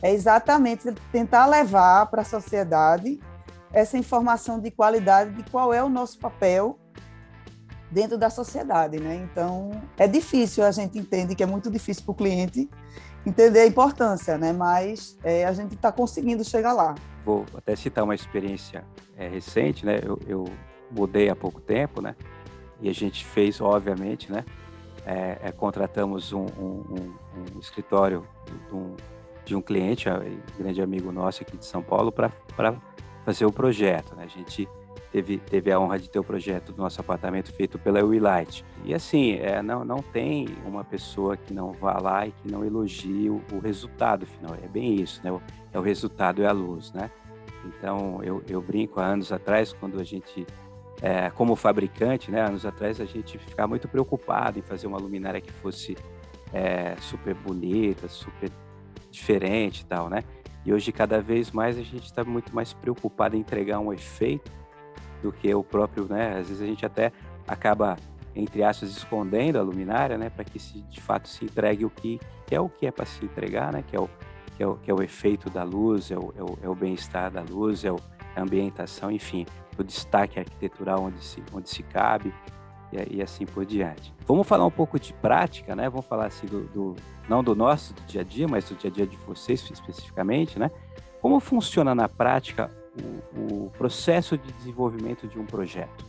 é 0.00 0.12
exatamente 0.12 0.92
tentar 1.10 1.46
levar 1.46 2.06
para 2.06 2.22
a 2.22 2.24
sociedade 2.24 3.20
essa 3.72 3.98
informação 3.98 4.60
de 4.60 4.70
qualidade 4.70 5.32
de 5.32 5.50
qual 5.50 5.74
é 5.74 5.82
o 5.82 5.88
nosso 5.88 6.18
papel 6.18 6.78
dentro 7.90 8.18
da 8.18 8.30
sociedade, 8.30 8.98
né? 8.98 9.16
Então, 9.16 9.70
é 9.96 10.06
difícil, 10.06 10.64
a 10.64 10.70
gente 10.70 10.98
entende 10.98 11.34
que 11.34 11.42
é 11.42 11.46
muito 11.46 11.70
difícil 11.70 12.04
para 12.04 12.12
o 12.12 12.14
cliente 12.14 12.68
entender 13.26 13.60
a 13.60 13.66
importância, 13.66 14.36
né? 14.38 14.52
Mas 14.52 15.18
é, 15.22 15.44
a 15.44 15.52
gente 15.52 15.74
está 15.74 15.90
conseguindo 15.90 16.44
chegar 16.44 16.72
lá. 16.72 16.94
Vou 17.24 17.44
até 17.54 17.74
citar 17.76 18.04
uma 18.04 18.14
experiência 18.14 18.84
é, 19.16 19.28
recente, 19.28 19.84
né? 19.84 20.00
Eu, 20.02 20.18
eu, 20.26 20.44
mudei 20.90 21.28
há 21.28 21.36
pouco 21.36 21.60
tempo, 21.60 22.00
né? 22.00 22.16
E 22.80 22.88
a 22.88 22.94
gente 22.94 23.24
fez, 23.24 23.60
obviamente, 23.60 24.32
né? 24.32 24.44
É, 25.04 25.38
é 25.42 25.52
contratamos 25.52 26.32
um, 26.32 26.46
um, 26.58 27.14
um, 27.54 27.58
escritório 27.60 28.26
de 28.68 28.74
um, 28.74 28.96
de 29.44 29.56
um 29.56 29.60
cliente, 29.60 30.08
um 30.08 30.62
grande 30.62 30.80
amigo 30.80 31.12
nosso 31.12 31.42
aqui 31.42 31.58
de 31.58 31.66
São 31.66 31.82
Paulo, 31.82 32.10
para 32.10 32.32
fazer 33.24 33.44
o 33.44 33.52
projeto. 33.52 34.14
Né? 34.16 34.24
A 34.24 34.28
gente 34.28 34.66
teve, 35.12 35.38
teve 35.38 35.72
a 35.72 35.80
honra 35.80 35.98
de 35.98 36.10
ter 36.10 36.18
o 36.18 36.24
projeto 36.24 36.72
do 36.72 36.82
nosso 36.82 37.00
apartamento 37.00 37.52
feito 37.52 37.78
pela 37.78 38.04
Willite. 38.04 38.64
E 38.84 38.94
assim, 38.94 39.34
é, 39.34 39.62
não, 39.62 39.84
não 39.84 40.02
tem 40.02 40.48
uma 40.64 40.84
pessoa 40.84 41.36
que 41.36 41.52
não 41.52 41.72
vá 41.72 41.98
lá 41.98 42.26
e 42.26 42.32
que 42.32 42.50
não 42.50 42.64
elogie 42.64 43.30
o, 43.30 43.42
o 43.52 43.58
resultado 43.58 44.26
final. 44.26 44.56
É 44.62 44.68
bem 44.68 44.96
isso, 44.96 45.20
né? 45.24 45.32
O, 45.32 45.40
é 45.72 45.78
o 45.78 45.82
resultado, 45.82 46.42
é 46.42 46.46
a 46.46 46.52
luz, 46.52 46.92
né? 46.92 47.10
Então, 47.64 48.20
eu, 48.22 48.42
eu 48.48 48.60
brinco 48.60 49.00
há 49.00 49.06
anos 49.06 49.32
atrás, 49.32 49.72
quando 49.72 49.98
a 50.00 50.04
gente, 50.04 50.46
é, 51.02 51.30
como 51.30 51.56
fabricante, 51.56 52.30
né? 52.30 52.42
Anos 52.42 52.64
atrás, 52.64 53.00
a 53.00 53.04
gente 53.04 53.38
ficava 53.38 53.68
muito 53.68 53.88
preocupado 53.88 54.58
em 54.58 54.62
fazer 54.62 54.86
uma 54.86 54.98
luminária 54.98 55.40
que 55.40 55.52
fosse 55.52 55.96
é, 56.52 56.94
super 57.00 57.34
bonita, 57.34 58.08
super 58.08 58.50
diferente 59.10 59.80
e 59.80 59.86
tal, 59.86 60.08
né? 60.08 60.22
E 60.64 60.72
hoje, 60.72 60.92
cada 60.92 61.20
vez 61.20 61.50
mais, 61.50 61.78
a 61.78 61.82
gente 61.82 62.04
está 62.04 62.22
muito 62.24 62.54
mais 62.54 62.72
preocupado 62.72 63.36
em 63.36 63.40
entregar 63.40 63.78
um 63.78 63.92
efeito 63.92 64.58
do 65.22 65.32
que 65.32 65.52
o 65.54 65.62
próprio, 65.62 66.06
né? 66.08 66.38
Às 66.38 66.48
vezes 66.48 66.62
a 66.62 66.66
gente 66.66 66.84
até 66.86 67.12
acaba, 67.46 67.96
entre 68.34 68.62
aspas, 68.62 68.90
escondendo 68.90 69.58
a 69.58 69.62
luminária, 69.62 70.16
né? 70.16 70.30
Para 70.30 70.44
que 70.44 70.58
se, 70.58 70.82
de 70.82 71.00
fato 71.00 71.28
se 71.28 71.44
entregue 71.44 71.84
o 71.84 71.90
que, 71.90 72.20
que 72.46 72.54
é 72.54 72.60
o 72.60 72.68
que 72.68 72.86
é 72.86 72.90
para 72.90 73.04
se 73.04 73.24
entregar, 73.24 73.72
né? 73.72 73.82
Que 73.86 73.96
é 73.96 74.00
o, 74.00 74.08
que 74.56 74.62
é 74.62 74.66
o, 74.66 74.76
que 74.76 74.90
é 74.90 74.94
o 74.94 75.02
efeito 75.02 75.48
da 75.48 75.62
luz, 75.62 76.10
é 76.10 76.18
o, 76.18 76.34
é 76.36 76.42
o, 76.42 76.58
é 76.64 76.68
o 76.68 76.74
bem-estar 76.74 77.30
da 77.30 77.42
luz, 77.42 77.84
é, 77.84 77.92
o, 77.92 77.96
a 78.34 78.42
ambientação, 78.42 79.10
enfim, 79.10 79.46
o 79.78 79.84
destaque 79.84 80.38
arquitetural 80.38 81.04
onde 81.04 81.24
se, 81.24 81.42
onde 81.52 81.68
se 81.68 81.82
cabe 81.84 82.34
e, 82.92 83.16
e, 83.16 83.22
assim 83.22 83.46
por 83.46 83.64
diante. 83.64 84.12
Vamos 84.26 84.46
falar 84.46 84.66
um 84.66 84.70
pouco 84.70 84.98
de 84.98 85.12
prática, 85.14 85.76
né? 85.76 85.88
Vamos 85.88 86.06
falar 86.06 86.26
assim 86.26 86.46
do, 86.46 86.64
do, 86.64 86.96
não 87.28 87.42
do 87.42 87.54
nosso 87.54 87.94
do 87.94 88.02
dia 88.02 88.22
a 88.22 88.24
dia, 88.24 88.48
mas 88.48 88.68
do 88.68 88.74
dia 88.74 88.90
a 88.90 88.92
dia 88.92 89.06
de 89.06 89.16
vocês 89.18 89.68
especificamente, 89.70 90.58
né? 90.58 90.70
Como 91.20 91.38
funciona 91.40 91.94
na 91.94 92.08
prática 92.08 92.70
o, 93.36 93.66
o 93.66 93.70
processo 93.70 94.36
de 94.36 94.52
desenvolvimento 94.52 95.26
de 95.26 95.38
um 95.38 95.46
projeto? 95.46 96.04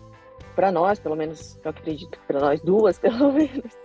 Para 0.55 0.71
nós, 0.71 0.99
pelo 0.99 1.15
menos, 1.15 1.59
eu 1.63 1.71
acredito, 1.71 2.19
para 2.27 2.39
nós 2.39 2.61
duas, 2.61 2.97
pelo 2.99 3.31
menos, 3.31 3.77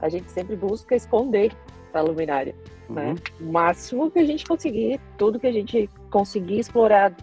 a 0.00 0.08
gente 0.08 0.30
sempre 0.30 0.56
busca 0.56 0.94
esconder 0.94 1.52
a 1.92 2.00
luminária, 2.00 2.54
né? 2.88 3.08
uhum. 3.08 3.14
né? 3.14 3.20
O 3.40 3.52
máximo 3.52 4.10
que 4.10 4.18
a 4.18 4.24
gente 4.24 4.44
conseguir, 4.46 5.00
tudo 5.16 5.40
que 5.40 5.46
a 5.46 5.52
gente 5.52 5.88
conseguir 6.10 6.60
explorar 6.60 7.14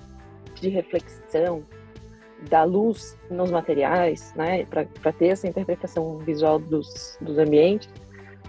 de 0.55 0.69
reflexão, 0.69 1.63
da 2.49 2.63
luz 2.63 3.17
nos 3.29 3.51
materiais, 3.51 4.33
né? 4.35 4.65
Para 4.65 5.11
ter 5.13 5.27
essa 5.27 5.47
interpretação 5.47 6.17
visual 6.19 6.59
dos, 6.59 7.17
dos 7.21 7.37
ambientes, 7.37 7.89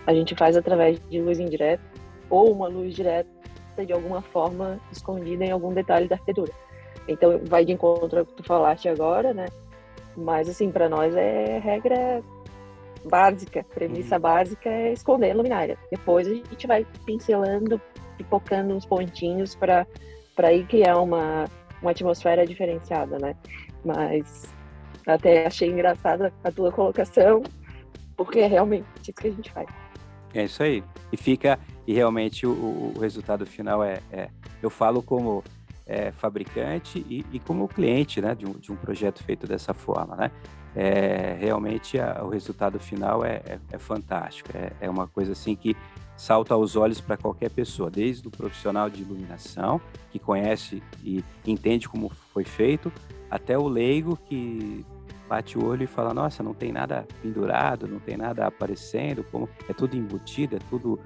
a 0.06 0.14
gente 0.14 0.34
faz 0.34 0.56
através 0.56 1.00
de 1.08 1.20
luz 1.20 1.38
indireta 1.38 1.82
ou 2.28 2.52
uma 2.52 2.68
luz 2.68 2.94
direta 2.94 3.28
de 3.84 3.92
alguma 3.92 4.22
forma 4.22 4.80
escondida 4.92 5.44
em 5.44 5.50
algum 5.50 5.72
detalhe 5.72 6.08
da 6.08 6.14
arquitetura. 6.14 6.52
Então 7.08 7.40
vai 7.44 7.64
de 7.64 7.72
encontro 7.72 8.20
ao 8.20 8.26
que 8.26 8.34
tu 8.34 8.42
falaste 8.42 8.88
agora, 8.88 9.32
né? 9.32 9.46
Mas 10.16 10.48
assim, 10.48 10.70
para 10.70 10.88
nós 10.88 11.14
é 11.14 11.58
regra 11.58 12.22
básica, 13.04 13.64
premissa 13.74 14.16
uhum. 14.16 14.20
básica 14.20 14.68
é 14.68 14.92
esconder 14.92 15.30
a 15.30 15.34
luminária. 15.34 15.78
Depois 15.90 16.26
a 16.26 16.34
gente 16.34 16.66
vai 16.66 16.86
pincelando, 17.04 17.80
pipocando 18.16 18.74
uns 18.74 18.86
pontinhos 18.86 19.54
para 19.54 19.86
para 20.34 20.52
ir 20.52 20.66
criar 20.66 20.98
uma 21.00 21.44
uma 21.80 21.90
atmosfera 21.90 22.46
diferenciada, 22.46 23.18
né? 23.18 23.36
Mas 23.84 24.52
até 25.06 25.46
achei 25.46 25.68
engraçada 25.68 26.32
a 26.42 26.50
tua 26.50 26.72
colocação, 26.72 27.42
porque 28.16 28.40
é 28.40 28.46
realmente 28.46 28.86
isso 29.00 29.12
que 29.12 29.28
a 29.28 29.30
gente 29.30 29.52
faz. 29.52 29.68
É 30.34 30.44
isso 30.44 30.62
aí. 30.62 30.82
E 31.12 31.16
fica, 31.16 31.58
e 31.86 31.92
realmente 31.92 32.46
o, 32.46 32.50
o 32.50 32.98
resultado 32.98 33.46
final 33.46 33.82
é, 33.82 34.00
é, 34.10 34.28
eu 34.62 34.70
falo 34.70 35.02
como 35.02 35.42
é, 35.86 36.10
fabricante 36.10 36.98
e, 37.08 37.24
e, 37.32 37.38
como 37.38 37.68
cliente 37.68 38.20
né, 38.20 38.34
de, 38.34 38.44
um, 38.44 38.52
de 38.52 38.72
um 38.72 38.76
projeto 38.76 39.22
feito 39.22 39.46
dessa 39.46 39.72
forma. 39.72 40.16
Né? 40.16 40.30
É, 40.74 41.36
realmente 41.38 41.98
a, 41.98 42.22
o 42.24 42.28
resultado 42.28 42.80
final 42.80 43.24
é, 43.24 43.40
é, 43.46 43.58
é 43.70 43.78
fantástico, 43.78 44.50
é, 44.54 44.72
é, 44.80 44.90
uma 44.90 45.06
coisa 45.06 45.32
assim 45.32 45.54
que 45.54 45.76
salta 46.16 46.54
aos 46.54 46.76
olhos 46.76 47.00
para 47.00 47.16
qualquer 47.16 47.50
pessoa, 47.50 47.90
desde 47.90 48.26
o 48.26 48.30
profissional 48.30 48.90
de 48.90 49.02
iluminação, 49.02 49.80
que 50.10 50.18
conhece 50.18 50.82
e 51.04 51.22
entende 51.46 51.88
como 51.88 52.10
foi 52.32 52.44
feito, 52.44 52.92
até 53.30 53.56
o 53.56 53.68
leigo 53.68 54.18
que 54.26 54.84
bate 55.28 55.58
o 55.58 55.64
olho 55.64 55.84
e 55.84 55.86
fala, 55.86 56.14
nossa, 56.14 56.42
não 56.42 56.54
tem 56.54 56.72
nada 56.72 57.06
pendurado, 57.20 57.86
não 57.86 57.98
tem 57.98 58.16
nada 58.16 58.46
aparecendo, 58.46 59.24
como 59.30 59.48
é 59.68 59.72
tudo 59.72 59.96
embutido, 59.96 60.56
é 60.56 60.58
tudo 60.70 60.98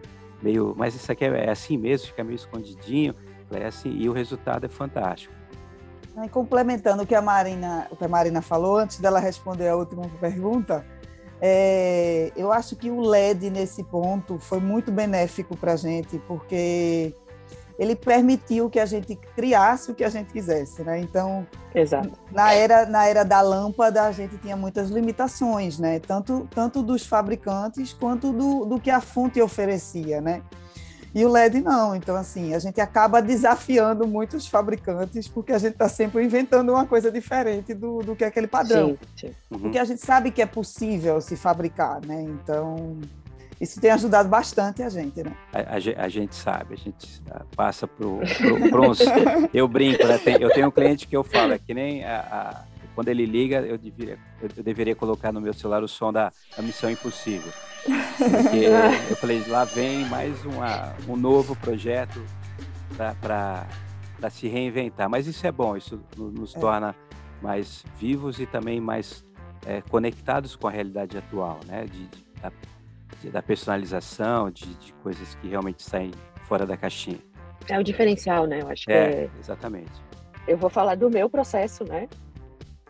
meio, 0.42 0.74
mas 0.76 0.94
isso 0.94 1.10
aqui 1.10 1.24
é, 1.24 1.46
é 1.46 1.50
assim 1.50 1.76
mesmo, 1.76 2.08
fica 2.08 2.24
meio 2.24 2.36
escondidinho, 2.36 3.14
é 3.50 3.66
assim, 3.66 3.90
e 3.90 4.08
o 4.08 4.12
resultado 4.12 4.64
é 4.66 4.68
fantástico. 4.68 5.34
E 6.22 6.28
complementando 6.28 7.02
o 7.02 7.06
que 7.06 7.14
a 7.14 7.22
Marina, 7.22 7.86
o 7.90 7.96
que 7.96 8.04
a 8.04 8.08
Marina 8.08 8.42
falou 8.42 8.76
antes 8.76 8.98
dela 8.98 9.20
responder 9.20 9.68
a 9.68 9.76
última 9.76 10.08
pergunta, 10.20 10.84
é, 11.40 12.32
eu 12.36 12.52
acho 12.52 12.76
que 12.76 12.90
o 12.90 13.00
LED 13.00 13.48
nesse 13.48 13.82
ponto 13.82 14.38
foi 14.38 14.60
muito 14.60 14.92
benéfico 14.92 15.56
para 15.56 15.72
a 15.72 15.76
gente, 15.76 16.18
porque 16.26 17.14
ele 17.80 17.96
permitiu 17.96 18.68
que 18.68 18.78
a 18.78 18.84
gente 18.84 19.16
criasse 19.34 19.90
o 19.90 19.94
que 19.94 20.04
a 20.04 20.10
gente 20.10 20.30
quisesse, 20.30 20.82
né? 20.82 21.00
Então, 21.00 21.46
Exato. 21.74 22.12
na 22.30 22.52
era 22.52 22.84
na 22.84 23.06
era 23.06 23.24
da 23.24 23.40
lâmpada 23.40 24.02
a 24.02 24.12
gente 24.12 24.36
tinha 24.36 24.54
muitas 24.54 24.90
limitações, 24.90 25.78
né? 25.78 25.98
Tanto 25.98 26.46
tanto 26.50 26.82
dos 26.82 27.06
fabricantes 27.06 27.94
quanto 27.94 28.34
do, 28.34 28.66
do 28.66 28.78
que 28.78 28.90
a 28.90 29.00
fonte 29.00 29.40
oferecia, 29.40 30.20
né? 30.20 30.42
E 31.14 31.24
o 31.24 31.28
LED 31.28 31.62
não. 31.62 31.96
Então, 31.96 32.14
assim, 32.14 32.54
a 32.54 32.58
gente 32.58 32.80
acaba 32.82 33.20
desafiando 33.22 34.06
muitos 34.06 34.46
fabricantes 34.46 35.26
porque 35.26 35.52
a 35.52 35.58
gente 35.58 35.72
está 35.72 35.88
sempre 35.88 36.22
inventando 36.22 36.70
uma 36.70 36.86
coisa 36.86 37.10
diferente 37.10 37.72
do, 37.72 38.00
do 38.00 38.14
que 38.14 38.24
é 38.24 38.26
aquele 38.26 38.46
padrão. 38.46 38.90
Sim, 38.90 39.28
sim. 39.28 39.34
Uhum. 39.50 39.58
Porque 39.58 39.78
a 39.78 39.84
gente 39.84 40.04
sabe 40.04 40.30
que 40.30 40.42
é 40.42 40.46
possível 40.46 41.18
se 41.20 41.34
fabricar, 41.34 42.04
né? 42.06 42.22
Então, 42.22 42.98
isso 43.60 43.78
tem 43.78 43.90
ajudado 43.90 44.28
bastante 44.28 44.82
a 44.82 44.88
gente, 44.88 45.22
né? 45.22 45.36
A, 45.52 45.58
a, 45.58 46.04
a 46.04 46.08
gente 46.08 46.34
sabe, 46.34 46.74
a 46.74 46.76
gente 46.76 47.22
passa 47.54 47.86
pro, 47.86 48.20
pro, 48.38 48.70
pro 48.70 48.90
uns, 48.90 49.00
eu 49.52 49.68
brinco, 49.68 50.06
né? 50.06 50.16
Tem, 50.16 50.40
eu 50.40 50.50
tenho 50.50 50.68
um 50.68 50.70
cliente 50.70 51.06
que 51.06 51.14
eu 51.14 51.22
falo, 51.22 51.52
é 51.52 51.58
que 51.58 51.74
nem 51.74 52.02
a, 52.02 52.20
a, 52.20 52.64
quando 52.94 53.08
ele 53.08 53.26
liga, 53.26 53.60
eu 53.60 53.76
deveria, 53.76 54.18
eu 54.40 54.62
deveria 54.62 54.94
colocar 54.96 55.30
no 55.30 55.40
meu 55.42 55.52
celular 55.52 55.82
o 55.82 55.88
som 55.88 56.10
da, 56.10 56.32
da 56.56 56.62
Missão 56.62 56.90
Impossível. 56.90 57.52
Porque 57.84 58.64
eu 59.10 59.16
falei, 59.16 59.44
lá 59.46 59.64
vem 59.64 60.06
mais 60.06 60.42
uma, 60.44 60.94
um 61.06 61.16
novo 61.16 61.54
projeto 61.56 62.24
para 63.20 63.66
se 64.30 64.48
reinventar. 64.48 65.08
Mas 65.08 65.26
isso 65.26 65.46
é 65.46 65.52
bom, 65.52 65.76
isso 65.76 66.02
nos 66.16 66.56
é. 66.56 66.58
torna 66.58 66.96
mais 67.42 67.84
vivos 67.98 68.40
e 68.40 68.46
também 68.46 68.80
mais 68.80 69.24
é, 69.66 69.82
conectados 69.82 70.56
com 70.56 70.66
a 70.66 70.70
realidade 70.70 71.16
atual, 71.18 71.60
né? 71.66 71.84
De, 71.84 72.06
de, 72.06 72.30
da, 73.28 73.42
personalização, 73.42 74.50
de, 74.50 74.74
de 74.76 74.92
coisas 74.94 75.34
que 75.36 75.48
realmente 75.48 75.82
saem 75.82 76.10
fora 76.46 76.64
da 76.64 76.76
caixinha. 76.76 77.18
É 77.68 77.78
o 77.78 77.84
diferencial, 77.84 78.46
né? 78.46 78.62
Eu 78.62 78.68
acho 78.68 78.86
que 78.86 78.92
é, 78.92 79.24
é... 79.24 79.30
exatamente. 79.38 79.92
Eu 80.48 80.56
vou 80.56 80.70
falar 80.70 80.94
do 80.94 81.10
meu 81.10 81.28
processo, 81.28 81.84
né? 81.84 82.08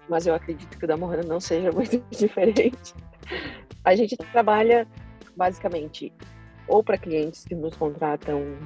Mas 0.09 0.27
eu 0.27 0.35
acredito 0.35 0.79
que 0.79 0.85
o 0.85 0.89
da 0.89 0.97
Morana 0.97 1.27
não 1.27 1.41
seja 1.41 1.71
muito 1.73 2.03
diferente. 2.11 2.95
A 3.85 3.95
gente 3.95 4.17
trabalha 4.17 4.87
basicamente 5.37 6.13
ou 6.69 6.85
para 6.85 6.97
clientes 6.97 7.45
que 7.45 7.55
nos 7.55 7.75
contratam 7.77 8.57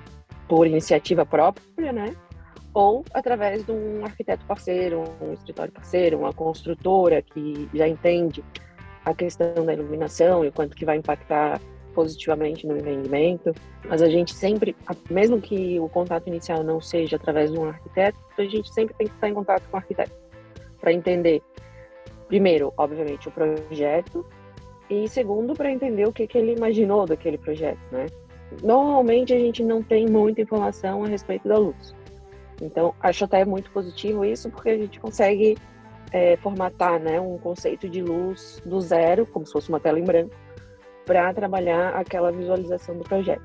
por 0.49 0.67
iniciativa 0.67 1.25
própria, 1.25 1.93
né? 1.93 2.15
Ou 2.73 3.05
através 3.15 3.65
de 3.65 3.73
um 3.73 4.05
arquiteto 4.05 4.45
parceiro, 4.47 5.05
um 5.21 5.33
escritório 5.33 5.73
parceiro, 5.73 6.19
uma 6.19 6.33
construtora 6.33 7.23
que 7.23 7.69
já 7.73 7.89
entende 7.89 8.45
a 9.05 9.15
questão 9.15 9.65
da 9.65 9.73
iluminação 9.73 10.45
e 10.45 10.49
o 10.49 10.53
quanto 10.53 10.77
que 10.77 10.85
vai 10.85 10.97
impactar 10.97 11.61
positivamente 11.95 12.67
no 12.67 12.77
empreendimento, 12.77 13.53
mas 13.89 14.03
a 14.03 14.09
gente 14.09 14.35
sempre, 14.35 14.75
mesmo 15.09 15.41
que 15.41 15.79
o 15.79 15.89
contato 15.89 16.27
inicial 16.27 16.65
não 16.65 16.81
seja 16.81 17.17
através 17.17 17.53
de 17.53 17.59
um 17.59 17.69
arquiteto, 17.69 18.19
a 18.37 18.43
gente 18.43 18.73
sempre 18.73 18.95
tem 18.95 19.07
que 19.07 19.15
estar 19.15 19.29
em 19.29 19.35
contato 19.35 19.63
com 19.71 19.77
o 19.77 19.81
arquiteto 19.81 20.13
para 20.81 20.93
entender, 20.93 21.41
primeiro, 22.27 22.73
obviamente, 22.77 23.29
o 23.29 23.31
projeto 23.31 24.27
e 24.91 25.09
segundo, 25.09 25.55
para 25.55 25.71
entender 25.71 26.07
o 26.07 26.13
que, 26.13 26.27
que 26.27 26.37
ele 26.37 26.53
imaginou 26.53 27.07
daquele 27.07 27.39
projeto, 27.39 27.81
né? 27.91 28.07
Normalmente 28.63 29.33
a 29.33 29.39
gente 29.39 29.63
não 29.63 29.83
tem 29.83 30.07
muita 30.07 30.43
informação 30.43 31.05
a 31.05 31.09
respeito 31.09 31.49
da 31.49 31.57
luz. 31.57 31.95
Então, 32.61 32.95
acho 33.01 33.25
até 33.25 33.45
muito 33.45 33.71
positivo 33.71 34.25
isso, 34.25 34.51
porque 34.51 34.69
a 34.69 34.77
gente 34.77 35.01
consegue 35.01 35.57
é, 36.15 36.37
formatar 36.37 37.01
né, 37.01 37.21
um 37.21 37.37
conceito 37.37 37.89
de 37.89 38.01
luz 38.01 38.63
do 38.65 38.81
zero, 38.81 39.27
como 39.27 39.45
se 39.45 39.53
fosse 39.53 39.69
uma 39.69 39.81
tela 39.81 39.99
em 39.99 40.05
branco, 40.05 40.33
para 41.05 41.35
trabalhar 41.35 41.89
aquela 41.89 42.31
visualização 42.31 42.97
do 42.97 43.03
projeto. 43.03 43.43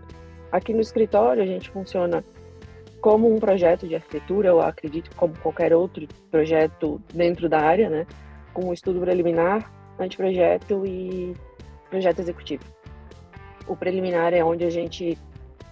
Aqui 0.52 0.72
no 0.72 0.80
escritório, 0.80 1.42
a 1.42 1.46
gente 1.48 1.72
funciona 1.72 2.24
como 3.02 3.34
um 3.34 3.40
projeto 3.40 3.88
de 3.88 3.96
arquitetura, 3.96 4.50
eu 4.50 4.62
acredito 4.62 5.10
como 5.16 5.34
qualquer 5.40 5.74
outro 5.74 6.08
projeto 6.30 7.02
dentro 7.12 7.50
da 7.50 7.60
área, 7.60 7.90
né? 7.90 8.06
Com 8.54 8.70
um 8.70 8.74
estudo 8.74 9.00
preliminar, 9.00 9.72
anteprojeto 9.98 10.86
e 10.86 11.36
projeto 11.90 12.20
executivo. 12.20 12.64
O 13.68 13.76
preliminar 13.76 14.32
é 14.34 14.44
onde 14.44 14.64
a 14.64 14.70
gente 14.70 15.18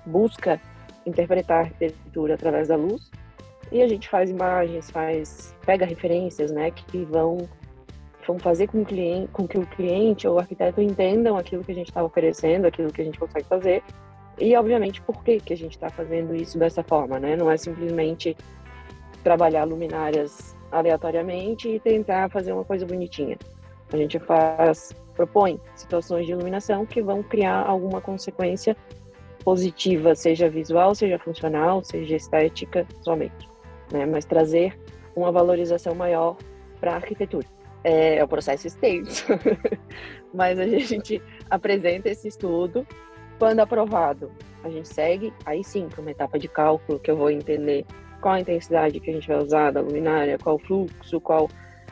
busca 0.04 0.60
interpretar 1.06 1.58
a 1.58 1.62
arquitetura 1.62 2.34
através 2.34 2.70
da 2.70 2.76
luz 2.76 3.12
e 3.72 3.82
a 3.82 3.88
gente 3.88 4.08
faz 4.10 4.30
imagens, 4.30 4.90
faz 4.90 5.56
pega 5.66 5.86
referências, 5.86 6.52
né, 6.52 6.72
que 6.72 7.04
vão 7.06 7.48
vão 8.26 8.38
fazer 8.38 8.68
com, 8.68 8.84
cliente, 8.84 9.30
com 9.32 9.48
que 9.48 9.58
o 9.58 9.66
cliente 9.66 10.28
ou 10.28 10.36
o 10.36 10.40
arquiteto 10.40 10.82
entendam 10.82 11.38
aquilo 11.38 11.64
que 11.64 11.72
a 11.72 11.76
gente 11.76 11.88
está 11.88 12.04
oferecendo, 12.04 12.66
aquilo 12.66 12.92
que 12.92 13.02
a 13.02 13.06
gente 13.06 13.18
consegue 13.18 13.46
fazer 13.48 13.82
e, 14.40 14.56
obviamente, 14.56 15.02
por 15.02 15.24
que, 15.24 15.40
que 15.40 15.54
a 15.54 15.58
gente 15.58 15.72
está 15.72 15.90
fazendo 15.90 16.36
isso 16.36 16.60
dessa 16.60 16.84
forma, 16.84 17.20
né? 17.20 17.36
Não 17.36 17.50
é 17.50 17.58
simplesmente 17.58 18.38
trabalhar 19.24 19.64
luminárias 19.64 20.56
aleatoriamente 20.72 21.68
e 21.68 21.80
tentar 21.80 22.30
fazer 22.30 22.54
uma 22.54 22.64
coisa 22.64 22.86
bonitinha. 22.86 23.38
A 23.92 23.98
gente 23.98 24.20
faz, 24.20 24.94
propõe 25.16 25.60
situações 25.76 26.26
de 26.26 26.34
iluminação 26.34 26.86
que 26.86 27.02
vão 27.02 27.24
criar 27.24 27.66
alguma 27.66 28.00
consequência 28.00 28.78
positiva, 29.44 30.14
seja 30.14 30.50
visual, 30.50 30.94
seja 30.94 31.18
funcional, 31.18 31.84
seja 31.84 32.16
estética, 32.16 32.86
somente, 33.02 33.47
né? 33.92 34.06
Mas 34.06 34.26
trazer 34.26 34.78
uma 35.16 35.32
valorização 35.32 35.96
maior 35.96 36.38
para 36.80 36.94
a 36.94 36.96
arquitetura. 36.96 37.48
É, 37.84 38.18
é 38.18 38.24
o 38.24 38.28
processo 38.28 38.68
extenso, 38.68 39.26
mas 40.34 40.60
a 40.60 40.66
gente 40.66 41.22
apresenta 41.50 42.10
esse 42.10 42.28
estudo 42.28 42.86
quando 43.38 43.60
aprovado, 43.60 44.32
a 44.64 44.70
gente 44.70 44.88
segue, 44.88 45.32
aí 45.46 45.64
sim, 45.64 45.88
para 45.88 46.02
uma 46.02 46.12
etapa 46.12 46.40
de 46.40 46.48
cálculo, 46.48 47.00
que 47.00 47.10
eu 47.10 47.16
vou 47.16 47.30
entender 47.30 47.86
qual 48.20 48.34
a 48.34 48.40
intensidade 48.40 49.00
que 49.00 49.12
a 49.12 49.14
gente 49.14 49.28
vai 49.28 49.38
usar 49.38 49.72
da 49.72 49.80
luminária, 49.80 50.40
qual 50.40 50.56
o 50.56 50.60
fluxo, 50.60 51.22
qual 51.22 51.48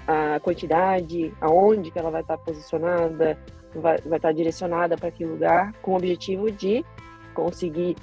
a 0.07 0.39
quantidade, 0.39 1.31
aonde 1.39 1.91
que 1.91 1.99
ela 1.99 2.09
vai 2.09 2.21
estar 2.21 2.37
posicionada, 2.37 3.37
vai, 3.75 3.97
vai 3.99 4.17
estar 4.17 4.31
direcionada 4.31 4.97
para 4.97 5.11
que 5.11 5.23
lugar, 5.23 5.73
com 5.81 5.91
o 5.91 5.95
objetivo 5.95 6.51
de 6.51 6.83
conseguir 7.33 7.95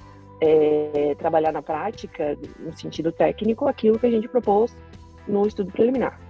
é, 0.42 1.14
trabalhar 1.14 1.52
na 1.52 1.62
prática, 1.62 2.36
no 2.58 2.76
sentido 2.76 3.12
técnico, 3.12 3.68
aquilo 3.68 3.96
que 3.96 4.06
a 4.06 4.10
gente 4.10 4.26
propôs 4.26 4.76
no 5.26 5.46
estudo 5.46 5.70
preliminar. 5.70 6.20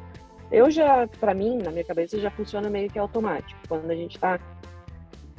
Eu 0.50 0.70
já, 0.70 1.08
para 1.18 1.32
mim, 1.32 1.56
na 1.56 1.70
minha 1.70 1.84
cabeça, 1.84 2.20
já 2.20 2.30
funciona 2.30 2.68
meio 2.68 2.90
que 2.90 2.98
automático. 2.98 3.58
Quando 3.66 3.90
a 3.90 3.96
gente 3.96 4.16
está 4.16 4.38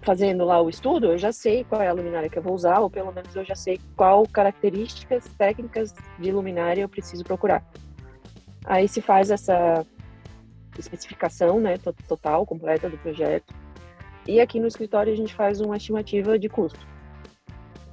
fazendo 0.01 0.43
lá 0.43 0.59
o 0.59 0.69
estudo, 0.69 1.11
eu 1.11 1.17
já 1.19 1.31
sei 1.31 1.63
qual 1.63 1.83
é 1.83 1.87
a 1.87 1.93
luminária 1.93 2.27
que 2.27 2.37
eu 2.37 2.41
vou 2.41 2.55
usar, 2.55 2.79
ou 2.79 2.89
pelo 2.89 3.11
menos 3.11 3.35
eu 3.35 3.45
já 3.45 3.53
sei 3.53 3.79
qual 3.95 4.27
características 4.27 5.25
técnicas 5.37 5.93
de 6.17 6.31
luminária 6.31 6.81
eu 6.81 6.89
preciso 6.89 7.23
procurar. 7.23 7.63
Aí 8.65 8.87
se 8.87 9.01
faz 9.01 9.29
essa 9.29 9.85
especificação, 10.79 11.61
né, 11.61 11.77
total, 12.07 12.43
completa 12.43 12.89
do 12.89 12.97
projeto. 12.97 13.53
E 14.27 14.41
aqui 14.41 14.59
no 14.59 14.65
escritório 14.65 15.13
a 15.13 15.15
gente 15.15 15.35
faz 15.35 15.61
uma 15.61 15.77
estimativa 15.77 16.39
de 16.39 16.49
custo 16.49 16.92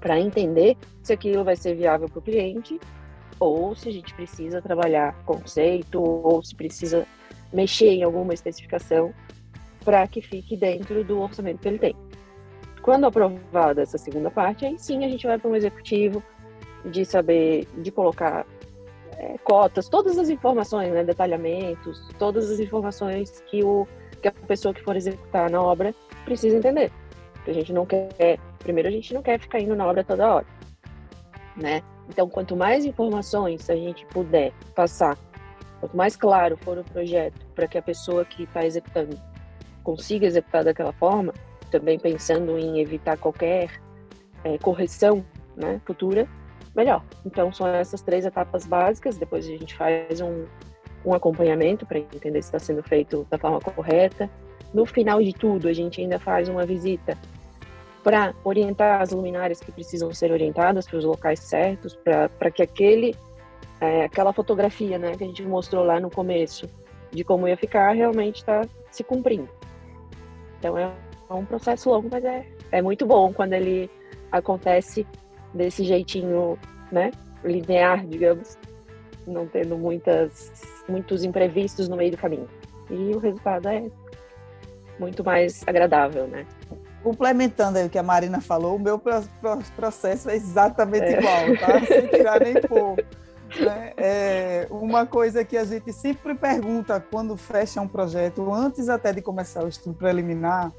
para 0.01 0.19
entender 0.19 0.77
se 1.03 1.13
aquilo 1.13 1.45
vai 1.45 1.57
ser 1.57 1.75
viável 1.75 2.09
para 2.09 2.19
o 2.19 2.23
cliente 2.23 2.81
ou 3.39 3.75
se 3.75 3.89
a 3.89 3.93
gente 3.93 4.13
precisa 4.15 4.61
trabalhar 4.61 5.15
conceito 5.25 6.01
ou 6.03 6.43
se 6.43 6.55
precisa 6.55 7.07
mexer 7.53 7.91
em 7.91 8.03
alguma 8.03 8.35
especificação 8.35 9.13
para 9.85 10.07
que 10.07 10.21
fique 10.21 10.57
dentro 10.57 11.03
do 11.03 11.21
orçamento 11.21 11.61
que 11.61 11.69
ele 11.69 11.79
tem. 11.79 11.97
Quando 12.83 13.07
aprovada 13.07 13.83
essa 13.83 13.99
segunda 13.99 14.31
parte, 14.31 14.65
aí 14.65 14.79
sim 14.79 15.05
a 15.05 15.09
gente 15.09 15.27
vai 15.27 15.39
para 15.39 15.51
um 15.51 15.57
executivo 15.57 16.23
de 16.85 17.05
saber, 17.05 17.67
de 17.79 17.91
colocar 17.91 18.47
é, 19.17 19.37
cotas, 19.45 19.89
todas 19.89 20.19
as 20.19 20.31
informações, 20.31 20.93
né, 20.93 21.05
detalhamentos, 21.05 22.09
todas 22.19 22.51
as 22.51 22.59
informações 22.59 23.43
que, 23.51 23.63
o, 23.63 23.87
que 24.23 24.29
a 24.29 24.33
pessoa 24.33 24.73
que 24.73 24.83
for 24.83 24.97
executar 24.97 25.51
na 25.51 25.61
obra 25.63 25.95
precisa 26.25 26.57
entender. 26.57 26.91
A 27.47 27.53
gente 27.53 27.73
não 27.73 27.85
quer, 27.85 28.39
primeiro 28.61 28.89
a 28.89 28.93
gente 28.93 29.13
não 29.13 29.23
quer 29.23 29.39
ficar 29.39 29.61
indo 29.61 29.75
na 29.75 29.87
obra 29.87 30.05
toda 30.05 30.35
hora, 30.35 30.47
né? 31.57 31.83
Então, 32.09 32.29
quanto 32.29 32.57
mais 32.57 32.85
informações 32.85 33.69
a 33.71 33.77
gente 33.77 34.05
puder 34.07 34.53
passar, 34.75 35.17
quanto 35.79 35.97
mais 35.97 36.17
claro 36.17 36.57
for 36.57 36.79
o 36.79 36.85
projeto 36.85 37.47
para 37.55 37.67
que 37.67 37.79
a 37.79 37.83
pessoa 37.83 38.25
que 38.25 38.45
está 38.45 38.65
executando 38.65 39.17
consiga 39.83 40.27
executar 40.27 40.65
daquela 40.65 40.93
forma, 40.93 41.33
também 41.71 41.99
pensando 41.99 42.59
em 42.59 42.81
evitar 42.81 43.17
qualquer 43.17 43.71
é, 44.45 44.59
correção 44.59 45.25
né, 45.57 45.81
futura, 45.85 46.29
melhor. 46.75 47.05
Então, 47.25 47.53
são 47.53 47.67
essas 47.67 48.03
três 48.03 48.25
etapas 48.27 48.67
básicas. 48.67 49.17
Depois 49.17 49.47
a 49.47 49.51
gente 49.51 49.75
faz 49.77 50.21
um, 50.21 50.47
um 51.05 51.15
acompanhamento 51.15 51.87
para 51.87 51.99
entender 51.99 52.43
se 52.43 52.49
está 52.49 52.59
sendo 52.59 52.83
feito 52.83 53.27
da 53.31 53.39
forma 53.39 53.61
correta. 53.61 54.29
No 54.75 54.85
final 54.85 55.23
de 55.23 55.33
tudo, 55.33 55.69
a 55.69 55.73
gente 55.73 56.01
ainda 56.01 56.19
faz 56.19 56.49
uma 56.49 56.67
visita 56.67 57.17
para 58.03 58.35
orientar 58.45 59.01
as 59.01 59.11
luminárias 59.11 59.61
que 59.61 59.71
precisam 59.71 60.13
ser 60.13 60.33
orientadas 60.33 60.87
para 60.87 60.99
os 60.99 61.05
locais 61.05 61.41
certos, 61.41 61.99
para 62.39 62.51
que 62.51 62.63
aquele, 62.63 63.15
é, 63.81 64.05
aquela 64.05 64.33
fotografia 64.33 64.99
né, 64.99 65.17
que 65.17 65.25
a 65.25 65.27
gente 65.27 65.43
mostrou 65.43 65.85
lá 65.85 66.01
no 66.01 66.11
começo 66.11 66.69
de 67.11 67.25
como 67.25 67.49
ia 67.49 67.57
ficar 67.57 67.93
realmente 67.93 68.37
está 68.37 68.67
se 68.91 69.05
cumprindo. 69.05 69.49
Então 70.59 70.77
é 70.79 70.91
um 71.31 71.45
processo 71.45 71.91
longo, 71.91 72.09
mas 72.11 72.25
é, 72.25 72.47
é 72.73 72.83
muito 72.83 73.07
bom 73.07 73.33
quando 73.33 73.53
ele 73.53 73.91
acontece 74.33 75.07
desse 75.53 75.85
jeitinho, 75.85 76.59
né, 76.91 77.11
linear, 77.45 78.07
digamos, 78.07 78.59
não 79.27 79.47
tendo 79.47 79.77
muitas, 79.77 80.53
muitos 80.89 81.25
imprevistos 81.25 81.89
no 81.89 81.97
meio 81.97 82.13
do 82.13 82.17
caminho. 82.17 82.49
E 82.91 83.15
o 83.15 83.19
resultado 83.19 83.69
é 83.69 83.91
muito 84.99 85.25
mais 85.25 85.63
agradável, 85.67 86.27
né? 86.27 86.47
Complementando 87.03 87.79
aí 87.79 87.87
o 87.87 87.91
que 87.91 87.99
a 87.99 88.03
Marina 88.03 88.41
falou, 88.41 88.77
o 88.77 88.79
meu 88.79 89.01
processo 89.75 90.29
é 90.29 90.37
exatamente 90.37 91.07
é. 91.07 91.19
igual, 91.19 91.57
tá? 91.59 91.87
Sem 91.87 92.09
tirar 92.09 92.41
nem 92.41 92.61
pôr. 92.61 92.97
Né? 93.59 93.93
É 93.97 94.67
uma 94.71 95.07
coisa 95.07 95.45
que 95.45 95.57
a 95.57 95.65
gente 95.65 95.93
sempre 95.93 96.35
pergunta 96.35 97.05
quando 97.11 97.37
fecha 97.37 97.81
um 97.81 97.89
projeto, 97.89 98.53
antes 98.53 98.89
até 98.89 99.13
de 99.13 99.23
começar 99.23 99.65
o 99.65 99.69
estudo 99.69 99.97
preliminar, 99.97 100.71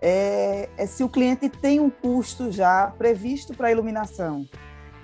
é, 0.00 0.68
é 0.76 0.86
se 0.86 1.04
o 1.04 1.08
cliente 1.08 1.48
tem 1.48 1.80
um 1.80 1.90
custo 1.90 2.50
já 2.50 2.92
previsto 2.96 3.54
para 3.54 3.68
a 3.68 3.70
iluminação. 3.72 4.46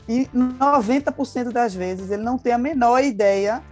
E 0.08 0.26
90% 0.34 1.52
das 1.52 1.74
vezes 1.74 2.10
ele 2.10 2.22
não 2.22 2.38
tem 2.38 2.52
a 2.52 2.58
menor 2.58 3.02
ideia 3.04 3.62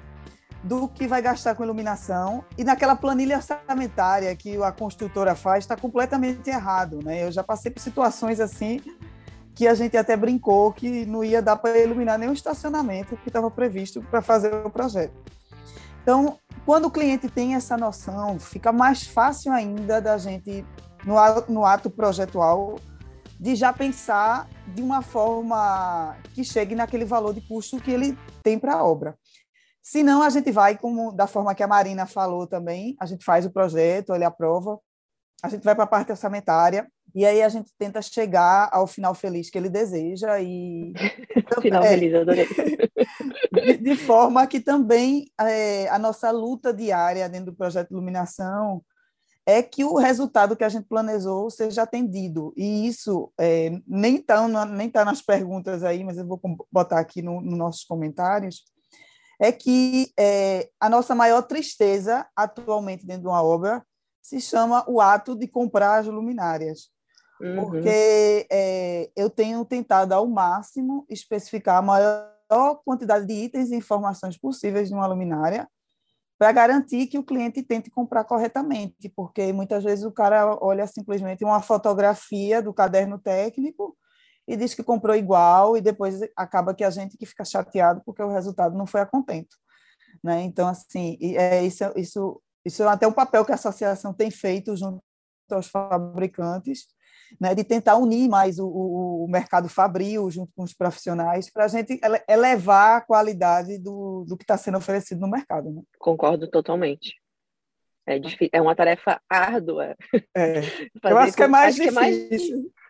do 0.67 0.89
que 0.89 1.07
vai 1.07 1.23
gastar 1.23 1.55
com 1.55 1.63
iluminação 1.63 2.45
e 2.59 2.65
naquela 2.65 2.97
planilha 2.97 3.37
orçamentária 3.37 4.35
que 4.35 4.61
a 4.61 4.73
construtora 4.73 5.37
faz 5.37 5.63
está 5.63 5.77
completamente 5.77 6.51
errado, 6.51 6.99
né? 7.05 7.25
Eu 7.25 7.31
já 7.31 7.45
passei 7.45 7.71
por 7.71 7.81
situações 7.81 8.41
assim 8.41 8.81
que 9.55 9.69
a 9.69 9.75
gente 9.75 9.97
até 9.97 10.17
brincou 10.17 10.73
que 10.73 11.07
não 11.07 11.23
ia 11.23 11.41
dar 11.41 11.57
para 11.57 11.79
iluminar 11.79 12.19
nenhum 12.19 12.33
estacionamento 12.33 13.17
que 13.19 13.29
estava 13.29 13.49
previsto 13.49 14.03
para 14.11 14.21
fazer 14.21 14.53
o 14.53 14.69
projeto. 14.69 15.15
Então, 16.03 16.37
quando 16.65 16.87
o 16.87 16.91
cliente 16.91 17.29
tem 17.29 17.55
essa 17.55 17.77
noção, 17.77 18.39
fica 18.41 18.73
mais 18.73 19.07
fácil 19.07 19.53
ainda 19.53 20.01
da 20.01 20.19
gente, 20.19 20.67
no, 21.49 21.65
ato 21.65 21.89
projetual, 21.89 22.81
de 23.39 23.55
já 23.55 23.73
pensar 23.73 24.49
de 24.75 24.83
uma 24.83 25.01
forma 25.01 26.17
que 26.35 26.43
chegue 26.43 26.75
naquele 26.75 27.05
valor 27.05 27.33
de 27.33 27.41
custo 27.41 27.81
que 27.81 27.93
ele 27.93 28.19
tem 28.43 28.59
para 28.59 28.75
a 28.75 28.85
obra. 28.85 29.17
Se 29.87 30.03
não, 30.03 30.21
a 30.21 30.29
gente 30.31 30.51
vai, 30.51 30.77
como 30.77 31.13
da 31.13 31.29
forma 31.29 31.55
que 31.55 31.63
a 31.63 31.69
Marina 31.69 32.07
falou 32.07 32.45
também, 32.45 32.97
a 32.99 33.07
gente 33.07 33.25
faz 33.25 33.47
o 33.47 33.53
projeto, 33.53 34.13
ele 34.13 34.25
aprova, 34.25 34.81
a 35.41 35.49
gente 35.49 35.63
vai 35.63 35.77
para 35.77 35.85
a 35.85 35.87
parte 35.87 36.11
orçamentária, 36.11 36.91
e 37.15 37.25
aí 37.25 37.41
a 37.41 37.49
gente 37.49 37.71
tenta 37.79 38.03
chegar 38.03 38.69
ao 38.73 38.89
final 38.89 39.15
feliz 39.15 39.49
que 39.49 39.57
ele 39.57 39.69
deseja 39.71 40.41
e 40.41 40.93
final 41.63 41.85
é, 41.85 41.89
feliz, 41.91 42.15
adorei. 42.15 42.49
De, 43.53 43.77
de, 43.77 43.97
forma 43.97 44.45
que 44.49 44.59
também 44.59 45.31
é, 45.41 45.89
a 45.89 46.01
nossa 46.01 46.33
luta 46.33 46.75
diária 46.75 47.29
dentro 47.29 47.53
do 47.53 47.57
projeto 47.57 47.91
de 47.91 47.95
iluminação 47.95 48.83
é 49.47 49.63
que 49.63 49.85
o 49.85 49.95
resultado 49.95 50.57
que 50.57 50.65
a 50.65 50.69
gente 50.69 50.89
planejou 50.89 51.49
seja 51.49 51.83
atendido. 51.83 52.53
E 52.57 52.89
isso 52.89 53.33
é, 53.39 53.71
nem 53.87 54.17
está 54.17 54.67
nem 54.67 54.91
tá 54.91 55.05
nas 55.05 55.23
perguntas 55.23 55.85
aí, 55.85 56.03
mas 56.03 56.19
eu 56.19 56.27
vou 56.27 56.41
botar 56.73 56.99
aqui 56.99 57.23
nos 57.23 57.41
no 57.45 57.57
nossos 57.57 57.85
comentários, 57.85 58.65
é 59.39 59.53
que 59.53 60.13
é, 60.19 60.69
a 60.81 60.89
nossa 60.89 61.15
maior 61.15 61.43
tristeza 61.43 62.27
atualmente 62.35 63.07
dentro 63.07 63.23
de 63.23 63.29
uma 63.29 63.43
obra 63.43 63.85
se 64.23 64.41
chama 64.41 64.85
o 64.89 65.01
ato 65.01 65.37
de 65.37 65.47
comprar 65.47 65.99
as 65.99 66.07
luminárias 66.07 66.91
uhum. 67.41 67.57
porque 67.57 68.47
é, 68.51 69.11
eu 69.15 69.31
tenho 69.31 69.65
tentado 69.65 70.13
ao 70.13 70.27
máximo 70.27 71.07
especificar 71.09 71.79
a 71.79 71.83
maior 71.83 72.81
quantidade 72.85 73.27
de 73.27 73.33
itens 73.33 73.71
e 73.71 73.77
informações 73.77 74.39
possíveis 74.39 74.89
de 74.89 74.95
uma 74.95 75.07
luminária 75.07 75.69
para 76.39 76.53
garantir 76.53 77.07
que 77.07 77.19
o 77.19 77.25
cliente 77.25 77.63
tente 77.63 77.91
comprar 77.91 78.25
corretamente, 78.25 79.09
porque 79.17 79.53
muitas 79.55 79.83
vezes 79.83 80.05
o 80.05 80.13
cara 80.13 80.59
olha 80.61 80.87
simplesmente 80.87 81.43
uma 81.43 81.63
fotografia 81.63 82.61
do 82.61 82.75
caderno 82.75 83.19
técnico 83.19 83.97
e 84.47 84.57
diz 84.57 84.75
que 84.75 84.83
comprou 84.83 85.17
igual 85.17 85.77
e 85.77 85.81
depois 85.81 86.21
acaba 86.37 86.75
que 86.75 86.85
a 86.85 86.91
gente 86.91 87.17
que 87.17 87.27
fica 87.27 87.45
chateado 87.45 88.03
porque 88.05 88.23
o 88.23 88.31
resultado 88.31 88.77
não 88.77 88.87
foi 88.87 89.01
a 89.01 89.07
contento, 89.07 89.57
né? 90.23 90.43
Então 90.43 90.69
assim, 90.69 91.19
é 91.21 91.65
isso 91.65 91.85
isso 91.97 92.43
isso 92.65 92.83
é 92.83 92.87
até 92.87 93.07
um 93.07 93.13
papel 93.13 93.45
que 93.45 93.53
a 93.53 93.55
associação 93.55 94.13
tem 94.13 94.31
feito 94.31 94.77
junto 94.77 95.01
aos 95.51 95.69
fabricantes, 95.69 96.87
né, 97.41 97.55
de 97.55 97.63
tentar 97.63 97.97
unir 97.97 98.29
mais 98.29 98.59
o, 98.59 98.67
o, 98.67 99.29
mercado 99.29 99.69
fabril 99.69 100.29
junto 100.31 100.53
com 100.55 100.65
os 100.65 100.75
profissionais 100.75 101.51
para 101.51 101.65
a 101.65 101.69
gente 101.69 102.01
elevar 102.29 102.99
a 102.99 103.01
qualidade 103.01 103.79
do, 103.79 104.25
do 104.27 104.37
que 104.37 104.45
está 104.45 104.57
sendo 104.57 104.79
oferecido 104.79 105.21
no 105.21 105.31
mercado. 105.31 105.71
Né? 105.71 105.83
Concordo 105.99 106.49
totalmente. 106.49 107.15
É, 108.07 108.19
difícil, 108.21 108.51
é 108.53 108.61
uma 108.63 108.77
tarefa 108.77 109.21
árdua. 109.29 109.97
É. 110.35 110.61
Eu 111.03 111.19
acho 111.19 111.37
que 111.37 111.43
é 111.43 111.49
mais 111.49 111.75
difícil. 111.75 112.73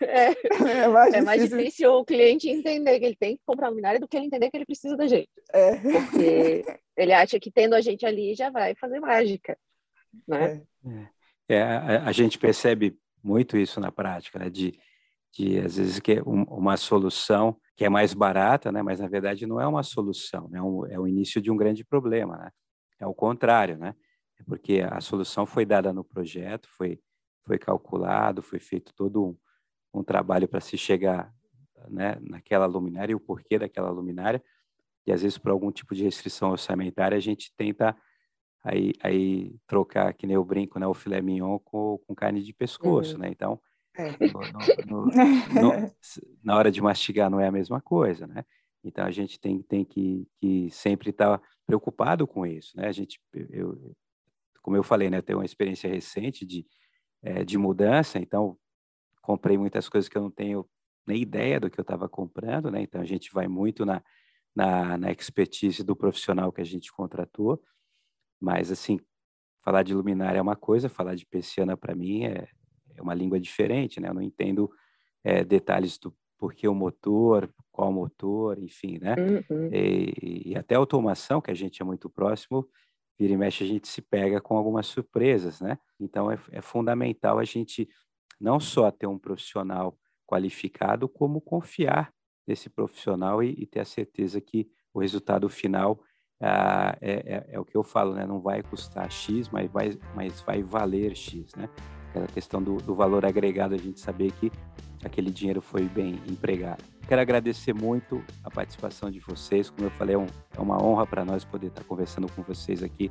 É, 0.00 0.84
é, 0.84 0.88
mais, 0.88 1.12
é 1.12 1.20
mais 1.20 1.42
difícil 1.42 1.92
o 1.92 2.02
cliente 2.02 2.48
entender 2.48 2.98
que 2.98 3.04
ele 3.04 3.16
tem 3.16 3.36
que 3.36 3.42
comprar 3.44 3.68
luminária 3.68 4.00
do 4.00 4.08
que 4.08 4.16
ele 4.16 4.24
entender 4.24 4.50
que 4.50 4.56
ele 4.56 4.64
precisa 4.64 4.96
da 4.96 5.06
gente. 5.06 5.28
É. 5.52 5.76
Porque 5.76 6.64
ele 6.96 7.12
acha 7.12 7.38
que 7.38 7.50
tendo 7.50 7.74
a 7.74 7.80
gente 7.82 8.06
ali 8.06 8.34
já 8.34 8.48
vai 8.48 8.74
fazer 8.74 9.00
mágica. 9.00 9.58
Né? 10.26 10.62
É. 11.48 11.56
é 11.56 11.62
a, 11.62 12.04
a, 12.04 12.12
gente 12.12 12.38
percebe 12.38 12.96
muito 13.22 13.58
isso 13.58 13.80
na 13.80 13.92
prática, 13.92 14.38
né? 14.38 14.48
de, 14.48 14.78
de 15.30 15.58
às 15.58 15.76
vezes 15.76 16.00
que 16.00 16.22
um, 16.22 16.44
uma 16.44 16.78
solução 16.78 17.54
que 17.76 17.84
é 17.84 17.90
mais 17.90 18.14
barata, 18.14 18.72
né? 18.72 18.80
mas 18.80 18.98
na 18.98 19.08
verdade 19.08 19.46
não 19.46 19.60
é 19.60 19.66
uma 19.66 19.82
solução, 19.82 20.48
né? 20.48 20.62
Um, 20.62 20.86
é 20.86 20.98
o 20.98 21.06
início 21.06 21.38
de 21.38 21.50
um 21.50 21.56
grande 21.56 21.84
problema. 21.84 22.38
Né? 22.38 22.50
É 22.98 23.06
o 23.06 23.12
contrário, 23.12 23.76
né? 23.76 23.94
É 24.40 24.42
porque 24.44 24.80
a 24.80 25.00
solução 25.00 25.44
foi 25.44 25.66
dada 25.66 25.92
no 25.92 26.02
projeto, 26.02 26.68
foi, 26.70 27.00
foi 27.44 27.58
calculado, 27.58 28.42
foi 28.42 28.58
feito 28.58 28.92
todo 28.94 29.24
um, 29.24 29.36
um 30.00 30.02
trabalho 30.02 30.48
para 30.48 30.60
se 30.60 30.78
chegar 30.78 31.32
né, 31.88 32.16
naquela 32.20 32.66
luminária 32.66 33.12
e 33.12 33.14
o 33.14 33.20
porquê 33.20 33.58
daquela 33.58 33.90
luminária. 33.90 34.42
E 35.06 35.12
às 35.12 35.22
vezes, 35.22 35.38
por 35.38 35.50
algum 35.50 35.70
tipo 35.70 35.94
de 35.94 36.04
restrição 36.04 36.50
orçamentária, 36.50 37.16
a 37.16 37.20
gente 37.20 37.52
tenta 37.56 37.96
aí, 38.62 38.92
aí 39.02 39.56
trocar, 39.66 40.12
que 40.14 40.26
nem 40.26 40.36
eu 40.36 40.44
brinco, 40.44 40.78
né, 40.78 40.86
o 40.86 40.94
filé 40.94 41.20
mignon 41.20 41.58
com, 41.58 41.98
com 42.06 42.14
carne 42.14 42.42
de 42.42 42.52
pescoço, 42.52 43.14
uhum. 43.14 43.20
né? 43.20 43.28
Então, 43.30 43.60
é. 43.96 44.10
no, 44.10 44.40
no, 44.86 45.82
no, 45.82 45.92
na 46.44 46.56
hora 46.56 46.70
de 46.70 46.80
mastigar 46.80 47.30
não 47.30 47.40
é 47.40 47.46
a 47.46 47.52
mesma 47.52 47.80
coisa, 47.80 48.26
né? 48.26 48.44
Então, 48.82 49.04
a 49.04 49.10
gente 49.10 49.38
tem, 49.38 49.60
tem 49.62 49.84
que, 49.84 50.26
que 50.40 50.70
sempre 50.70 51.10
estar 51.10 51.38
tá 51.38 51.44
preocupado 51.66 52.26
com 52.26 52.46
isso, 52.46 52.76
né? 52.76 52.88
A 52.88 52.92
gente, 52.92 53.20
eu, 53.50 53.94
como 54.62 54.76
eu 54.76 54.82
falei, 54.82 55.10
né, 55.10 55.18
eu 55.18 55.22
tenho 55.22 55.38
uma 55.38 55.44
experiência 55.44 55.88
recente 55.90 56.44
de, 56.44 56.66
é, 57.22 57.44
de 57.44 57.56
mudança, 57.58 58.18
então 58.18 58.56
comprei 59.22 59.56
muitas 59.56 59.88
coisas 59.88 60.08
que 60.08 60.16
eu 60.16 60.22
não 60.22 60.30
tenho 60.30 60.68
nem 61.06 61.22
ideia 61.22 61.58
do 61.58 61.70
que 61.70 61.78
eu 61.78 61.82
estava 61.82 62.08
comprando, 62.08 62.70
né? 62.70 62.82
Então 62.82 63.00
a 63.00 63.04
gente 63.04 63.32
vai 63.32 63.48
muito 63.48 63.84
na, 63.84 64.02
na, 64.54 64.96
na 64.96 65.10
expertise 65.10 65.82
do 65.82 65.96
profissional 65.96 66.52
que 66.52 66.60
a 66.60 66.64
gente 66.64 66.92
contratou, 66.92 67.62
mas 68.40 68.70
assim 68.70 68.98
falar 69.62 69.82
de 69.82 69.94
luminária 69.94 70.38
é 70.38 70.42
uma 70.42 70.56
coisa, 70.56 70.88
falar 70.88 71.14
de 71.14 71.26
persiana 71.26 71.76
para 71.76 71.94
mim 71.94 72.24
é, 72.24 72.48
é 72.96 73.02
uma 73.02 73.14
língua 73.14 73.38
diferente, 73.38 74.00
né? 74.00 74.08
Eu 74.08 74.14
não 74.14 74.22
entendo 74.22 74.70
é, 75.22 75.44
detalhes 75.44 75.98
do 75.98 76.14
porquê 76.38 76.66
o 76.66 76.74
motor, 76.74 77.52
qual 77.70 77.92
motor, 77.92 78.58
enfim, 78.58 78.98
né? 78.98 79.14
Uhum. 79.18 79.68
E, 79.72 80.50
e, 80.50 80.56
até 80.56 80.74
a 80.74 80.78
automação, 80.78 81.40
que 81.40 81.50
a 81.50 81.54
gente 81.54 81.82
é 81.82 81.84
muito 81.84 82.08
próximo, 82.08 82.66
vira 83.20 83.34
e 83.34 83.36
mexe 83.36 83.62
a 83.62 83.66
gente 83.66 83.86
se 83.86 84.00
pega 84.00 84.40
com 84.40 84.56
algumas 84.56 84.86
surpresas, 84.86 85.60
né? 85.60 85.78
Então 86.00 86.32
é, 86.32 86.38
é 86.52 86.62
fundamental 86.62 87.38
a 87.38 87.44
gente 87.44 87.86
não 88.40 88.58
só 88.58 88.90
ter 88.90 89.06
um 89.06 89.18
profissional 89.18 89.94
qualificado, 90.26 91.06
como 91.06 91.38
confiar 91.38 92.10
nesse 92.46 92.70
profissional 92.70 93.42
e, 93.42 93.54
e 93.58 93.66
ter 93.66 93.80
a 93.80 93.84
certeza 93.84 94.40
que 94.40 94.66
o 94.94 95.00
resultado 95.00 95.50
final 95.50 96.00
ah, 96.40 96.96
é, 97.02 97.12
é, 97.12 97.46
é, 97.50 97.60
o 97.60 97.64
que 97.66 97.76
eu 97.76 97.82
falo, 97.82 98.14
né? 98.14 98.24
Não 98.24 98.40
vai 98.40 98.62
custar 98.62 99.10
X, 99.12 99.50
mas 99.50 99.70
vai, 99.70 99.90
mas 100.14 100.40
vai 100.40 100.62
valer 100.62 101.14
X, 101.14 101.54
né? 101.54 101.68
Aquela 102.08 102.26
questão 102.26 102.62
do, 102.62 102.78
do 102.78 102.94
valor 102.94 103.26
agregado, 103.26 103.74
a 103.74 103.78
gente 103.78 104.00
saber 104.00 104.32
que 104.32 104.50
aquele 105.04 105.30
dinheiro 105.30 105.60
foi 105.60 105.82
bem 105.82 106.14
empregado. 106.26 106.82
Quero 107.10 107.22
agradecer 107.22 107.74
muito 107.74 108.22
a 108.44 108.48
participação 108.48 109.10
de 109.10 109.18
vocês. 109.18 109.68
Como 109.68 109.84
eu 109.84 109.90
falei, 109.90 110.14
é, 110.14 110.18
um, 110.18 110.28
é 110.56 110.60
uma 110.60 110.80
honra 110.80 111.04
para 111.04 111.24
nós 111.24 111.44
poder 111.44 111.66
estar 111.66 111.82
conversando 111.82 112.30
com 112.30 112.40
vocês 112.40 112.84
aqui 112.84 113.10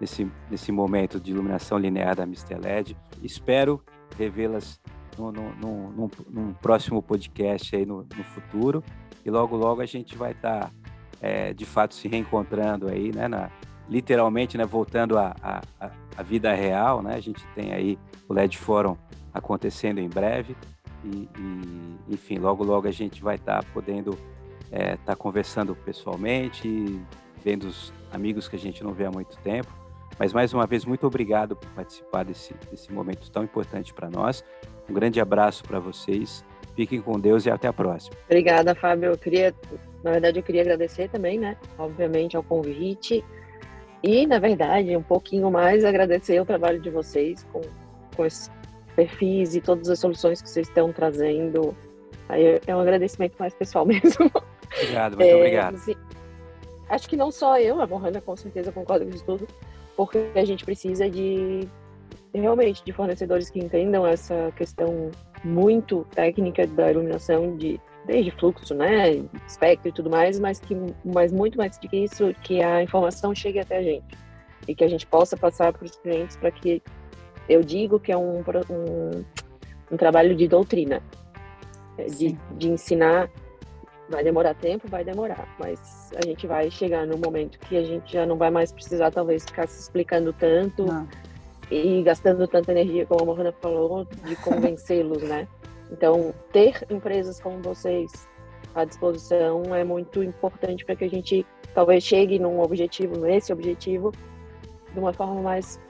nesse, 0.00 0.26
nesse 0.50 0.72
momento 0.72 1.20
de 1.20 1.32
iluminação 1.32 1.76
linear 1.76 2.16
da 2.16 2.22
Mr. 2.22 2.54
LED. 2.54 2.96
Espero 3.22 3.84
revê-las 4.16 4.80
no, 5.18 5.30
no, 5.30 5.54
no, 5.56 5.90
num, 5.90 6.10
num, 6.30 6.54
próximo 6.54 7.02
podcast 7.02 7.76
aí 7.76 7.84
no, 7.84 7.98
no, 8.16 8.24
futuro. 8.24 8.82
E 9.22 9.30
logo, 9.30 9.58
logo 9.58 9.82
a 9.82 9.86
gente 9.86 10.16
vai 10.16 10.32
estar, 10.32 10.60
tá, 10.60 10.72
é, 11.20 11.52
de 11.52 11.66
fato, 11.66 11.94
se 11.94 12.08
reencontrando 12.08 12.88
aí, 12.88 13.12
né? 13.14 13.28
Na, 13.28 13.50
literalmente, 13.90 14.56
né? 14.56 14.64
Voltando 14.64 15.18
à 15.18 16.22
vida 16.24 16.54
real, 16.54 17.02
né? 17.02 17.14
A 17.14 17.20
gente 17.20 17.46
tem 17.48 17.74
aí 17.74 17.98
o 18.26 18.32
LED 18.32 18.56
Forum 18.56 18.96
acontecendo 19.34 19.98
em 19.98 20.08
breve. 20.08 20.56
E, 21.04 21.28
e 21.38 22.14
enfim, 22.14 22.38
logo, 22.38 22.64
logo 22.64 22.88
a 22.88 22.92
gente 22.92 23.22
vai 23.22 23.36
estar 23.36 23.62
tá 23.62 23.68
podendo 23.72 24.10
estar 24.64 24.72
é, 24.72 24.96
tá 24.96 25.14
conversando 25.14 25.76
pessoalmente, 25.76 27.00
vendo 27.44 27.64
os 27.64 27.92
amigos 28.10 28.48
que 28.48 28.56
a 28.56 28.58
gente 28.58 28.82
não 28.82 28.92
vê 28.92 29.04
há 29.04 29.10
muito 29.10 29.36
tempo. 29.38 29.72
Mas 30.18 30.32
mais 30.32 30.52
uma 30.54 30.66
vez, 30.66 30.84
muito 30.84 31.06
obrigado 31.06 31.56
por 31.56 31.68
participar 31.70 32.24
desse, 32.24 32.54
desse 32.70 32.92
momento 32.92 33.30
tão 33.30 33.42
importante 33.42 33.92
para 33.92 34.08
nós. 34.08 34.44
Um 34.88 34.94
grande 34.94 35.20
abraço 35.20 35.64
para 35.64 35.78
vocês. 35.78 36.44
Fiquem 36.76 37.00
com 37.00 37.18
Deus 37.18 37.46
e 37.46 37.50
até 37.50 37.68
a 37.68 37.72
próxima. 37.72 38.16
Obrigada, 38.26 38.74
Fábio. 38.74 39.10
Eu 39.10 39.18
queria, 39.18 39.54
na 40.02 40.12
verdade, 40.12 40.38
eu 40.38 40.42
queria 40.42 40.62
agradecer 40.62 41.08
também, 41.08 41.38
né? 41.38 41.56
Obviamente, 41.78 42.36
ao 42.36 42.42
convite. 42.42 43.24
E, 44.02 44.26
na 44.26 44.38
verdade, 44.38 44.96
um 44.96 45.02
pouquinho 45.02 45.50
mais 45.50 45.84
agradecer 45.84 46.40
o 46.40 46.44
trabalho 46.44 46.80
de 46.80 46.90
vocês 46.90 47.44
com, 47.52 47.62
com 48.16 48.26
esses 48.26 48.50
perfis 48.94 49.54
e 49.54 49.60
todas 49.60 49.88
as 49.88 49.98
soluções 49.98 50.40
que 50.40 50.48
vocês 50.48 50.68
estão 50.68 50.92
trazendo. 50.92 51.76
Aí 52.28 52.60
é 52.66 52.74
um 52.74 52.80
agradecimento 52.80 53.36
mais 53.38 53.54
pessoal 53.54 53.84
mesmo. 53.86 54.30
Obrigado, 54.76 55.16
muito 55.16 55.30
é, 55.30 55.36
obrigado. 55.36 55.74
Assim, 55.74 55.94
acho 56.88 57.08
que 57.08 57.16
não 57.16 57.30
só 57.30 57.58
eu, 57.58 57.80
a 57.80 57.86
Mohana 57.86 58.20
com 58.20 58.36
certeza 58.36 58.72
concorda 58.72 59.04
com 59.04 59.10
isso 59.10 59.24
tudo, 59.24 59.46
porque 59.96 60.30
a 60.34 60.44
gente 60.44 60.64
precisa 60.64 61.08
de 61.08 61.68
realmente 62.32 62.82
de 62.84 62.92
fornecedores 62.92 63.48
que 63.48 63.60
entendam 63.60 64.06
essa 64.06 64.52
questão 64.56 65.10
muito 65.44 66.04
técnica 66.14 66.66
da 66.66 66.90
iluminação 66.90 67.56
de 67.56 67.80
desde 68.06 68.30
fluxo, 68.32 68.74
né, 68.74 69.24
espectro 69.46 69.88
e 69.88 69.92
tudo 69.92 70.10
mais, 70.10 70.38
mas 70.38 70.60
que 70.60 70.76
mas 71.04 71.32
muito 71.32 71.56
mais 71.56 71.78
do 71.78 71.88
que 71.88 71.96
isso, 71.96 72.34
que 72.42 72.62
a 72.62 72.82
informação 72.82 73.34
chegue 73.34 73.58
até 73.58 73.78
a 73.78 73.82
gente 73.82 74.18
e 74.68 74.74
que 74.74 74.84
a 74.84 74.88
gente 74.88 75.06
possa 75.06 75.36
passar 75.36 75.72
para 75.72 75.84
os 75.84 75.96
clientes 75.96 76.36
para 76.36 76.50
que 76.50 76.82
eu 77.48 77.62
digo 77.62 77.98
que 78.00 78.12
é 78.12 78.16
um, 78.16 78.38
um, 78.40 79.24
um 79.90 79.96
trabalho 79.96 80.34
de 80.34 80.48
doutrina, 80.48 81.02
é, 81.98 82.06
de, 82.06 82.38
de 82.56 82.68
ensinar 82.68 83.30
Vai 84.08 84.22
demorar 84.22 84.54
tempo, 84.54 84.86
vai 84.86 85.02
demorar, 85.02 85.48
mas 85.58 86.10
a 86.14 86.26
gente 86.26 86.46
vai 86.46 86.70
chegar 86.70 87.06
no 87.06 87.16
momento 87.16 87.58
que 87.58 87.76
a 87.76 87.82
gente 87.82 88.12
já 88.12 88.26
não 88.26 88.36
vai 88.36 88.50
mais 88.50 88.70
precisar, 88.70 89.10
talvez, 89.10 89.44
ficar 89.44 89.66
se 89.66 89.80
explicando 89.80 90.30
tanto 90.32 90.84
não. 90.84 91.08
e 91.70 92.02
gastando 92.02 92.46
tanta 92.46 92.72
energia, 92.72 93.06
como 93.06 93.22
a 93.22 93.24
Morana 93.24 93.52
falou, 93.62 94.04
de 94.04 94.36
convencê-los, 94.36 95.22
né? 95.22 95.48
Então, 95.90 96.34
ter 96.52 96.86
empresas 96.90 97.40
como 97.40 97.62
vocês 97.62 98.28
à 98.74 98.84
disposição 98.84 99.74
é 99.74 99.84
muito 99.84 100.22
importante 100.22 100.84
para 100.84 100.96
que 100.96 101.04
a 101.04 101.10
gente 101.10 101.46
talvez 101.74 102.04
chegue 102.04 102.38
num 102.38 102.60
objetivo, 102.60 103.18
nesse 103.18 103.54
objetivo, 103.54 104.12
de 104.92 104.98
uma 104.98 105.14
forma 105.14 105.40
mais 105.40 105.80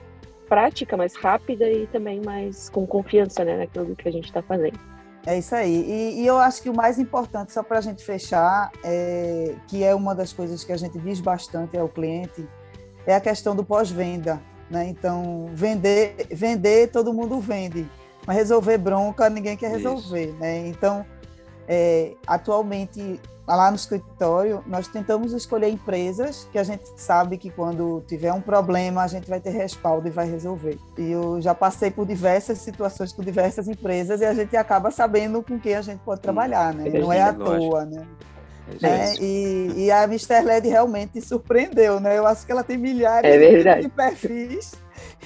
prática, 0.55 0.97
mais 0.97 1.17
rápida 1.17 1.69
e 1.69 1.89
também 1.89 2.21
mais 2.25 2.71
com 2.71 2.87
confiança 2.87 3.45
né, 3.45 3.57
naquilo 3.57 3.97
que 3.97 4.09
a 4.09 4.13
gente 4.13 4.27
está 4.27 4.41
fazendo. 4.41 4.79
É 5.27 5.37
isso 5.37 5.53
aí. 5.53 5.85
E, 5.85 6.21
e, 6.21 6.27
eu 6.27 6.39
acho 6.39 6.63
que 6.63 6.71
o 6.71 6.77
mais 6.77 6.97
importante, 6.97 7.51
só 7.51 7.61
para 7.61 7.79
a 7.79 7.81
gente 7.81 8.05
fechar, 8.05 8.71
é, 8.85 9.57
que 9.67 9.83
é 9.83 9.93
uma 9.93 10.15
das 10.15 10.33
coisas 10.33 10.63
que 10.63 10.73
a 10.73 10.77
gente 10.77 10.97
diz 11.01 11.19
bastante 11.19 11.77
ao 11.77 11.89
cliente, 11.89 12.47
é 13.05 13.17
a 13.17 13.21
questão 13.21 13.57
do 13.57 13.65
pós-venda. 13.65 14.41
Né? 14.71 14.87
Então, 14.89 15.51
vender, 15.53 16.29
vender, 16.31 16.93
todo 16.93 17.13
mundo 17.13 17.41
vende, 17.41 17.85
mas 18.25 18.37
resolver 18.37 18.79
bronca, 18.79 19.29
ninguém 19.29 19.57
quer 19.57 19.73
resolver. 19.73 20.33
Né? 20.39 20.69
Então, 20.69 21.05
é, 21.67 22.13
atualmente, 22.29 23.21
lá 23.47 23.71
no 23.71 23.77
escritório, 23.77 24.63
nós 24.67 24.89
tentamos 24.89 25.33
escolher 25.33 25.69
empresas 25.69 26.49
que 26.51 26.59
a 26.59 26.63
gente 26.63 26.85
sabe 26.97 27.37
que 27.37 27.51
quando 27.51 28.03
tiver 28.07 28.33
um 28.33 28.41
problema, 28.41 29.03
a 29.03 29.07
gente 29.07 29.29
vai 29.29 29.41
ter 29.41 29.51
respaldo 29.51 30.09
e 30.09 30.11
vai 30.11 30.29
resolver. 30.29 30.79
E 30.97 31.11
eu 31.11 31.41
já 31.41 31.55
passei 31.55 31.91
por 31.91 32.07
diversas 32.07 32.59
situações 32.59 33.13
com 33.13 33.23
diversas 33.23 33.69
empresas 33.69 34.21
e 34.21 34.25
a 34.25 34.33
gente 34.33 34.57
acaba 34.57 34.91
sabendo 34.91 35.43
com 35.43 35.59
quem 35.59 35.75
a 35.75 35.83
gente 35.83 36.01
pode 36.01 36.21
trabalhar, 36.21 36.73
né? 36.73 36.89
Não 36.99 37.13
é 37.13 37.23
à 37.23 37.33
toa, 37.33 37.85
né? 37.85 38.07
É 38.83 38.87
né? 38.87 39.15
e, 39.21 39.73
e, 39.77 39.91
a 39.91 40.05
Mr. 40.05 40.41
LED 40.43 40.69
realmente 40.69 41.21
surpreendeu, 41.21 42.01
né? 42.01 42.17
Eu 42.17 42.27
acho 42.27 42.47
que 42.47 42.53
ela 42.53 42.65
tem 42.65 42.79
milhares 42.79 43.31
é 43.31 43.81
de 43.83 43.89
perfis 43.91 44.73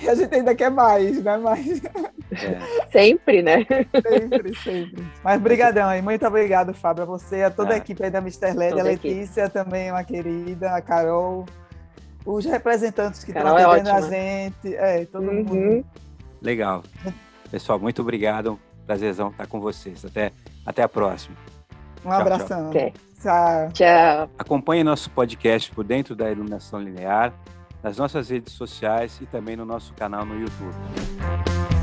e 0.03 0.09
a 0.09 0.15
gente 0.15 0.35
ainda 0.35 0.55
quer 0.55 0.71
mais, 0.71 1.23
né? 1.23 1.37
Mas... 1.39 1.83
É. 2.31 2.89
Sempre, 2.91 3.43
né? 3.43 3.67
Sempre, 3.67 4.57
sempre. 4.57 5.05
Mas 5.25 5.41
brigadão 5.41 5.89
aí. 5.89 6.03
Muito 6.03 6.27
obrigado, 6.27 6.75
Fábio, 6.75 7.05
a 7.05 7.07
você, 7.07 7.43
a 7.43 7.51
toda 7.51 7.71
ah, 7.71 7.75
a 7.75 7.77
equipe 7.79 8.03
aí 8.05 8.11
da 8.11 8.19
Mr. 8.19 8.53
LED, 8.55 8.81
a 8.81 8.83
Letícia 8.83 9.43
equipe. 9.43 9.55
também, 9.55 9.91
uma 9.91 10.05
querida, 10.05 10.71
a 10.75 10.83
Carol, 10.83 11.47
os 12.25 12.45
representantes 12.45 13.25
que 13.25 13.31
estão 13.31 13.57
é 13.57 13.65
atendendo 13.65 13.89
é 13.89 13.93
a 13.93 14.01
gente, 14.03 14.75
é, 14.75 15.05
todo 15.07 15.27
uhum. 15.27 15.45
mundo. 15.45 15.87
Legal. 16.43 16.83
Pessoal, 17.51 17.79
muito 17.79 18.03
obrigado. 18.03 18.59
Prazerzão 18.87 19.29
estar 19.29 19.47
com 19.47 19.61
vocês. 19.61 20.05
Até, 20.05 20.33
até 20.65 20.83
a 20.83 20.89
próxima. 20.89 21.37
Um 22.05 22.11
tchau, 22.11 22.21
abração. 22.21 22.71
Tchau. 22.71 22.93
Tchau. 23.21 23.73
tchau. 23.73 24.31
Acompanhe 24.39 24.85
nosso 24.85 25.11
podcast 25.11 25.71
por 25.73 25.85
dentro 25.85 26.15
da 26.15 26.31
iluminação 26.31 26.81
linear, 26.81 27.33
nas 27.83 27.97
nossas 27.97 28.31
redes 28.31 28.53
sociais 28.55 29.19
e 29.21 29.27
também 29.27 29.57
no 29.57 29.65
nosso 29.65 29.93
canal 29.95 30.25
no 30.25 30.39
YouTube. 30.39 31.78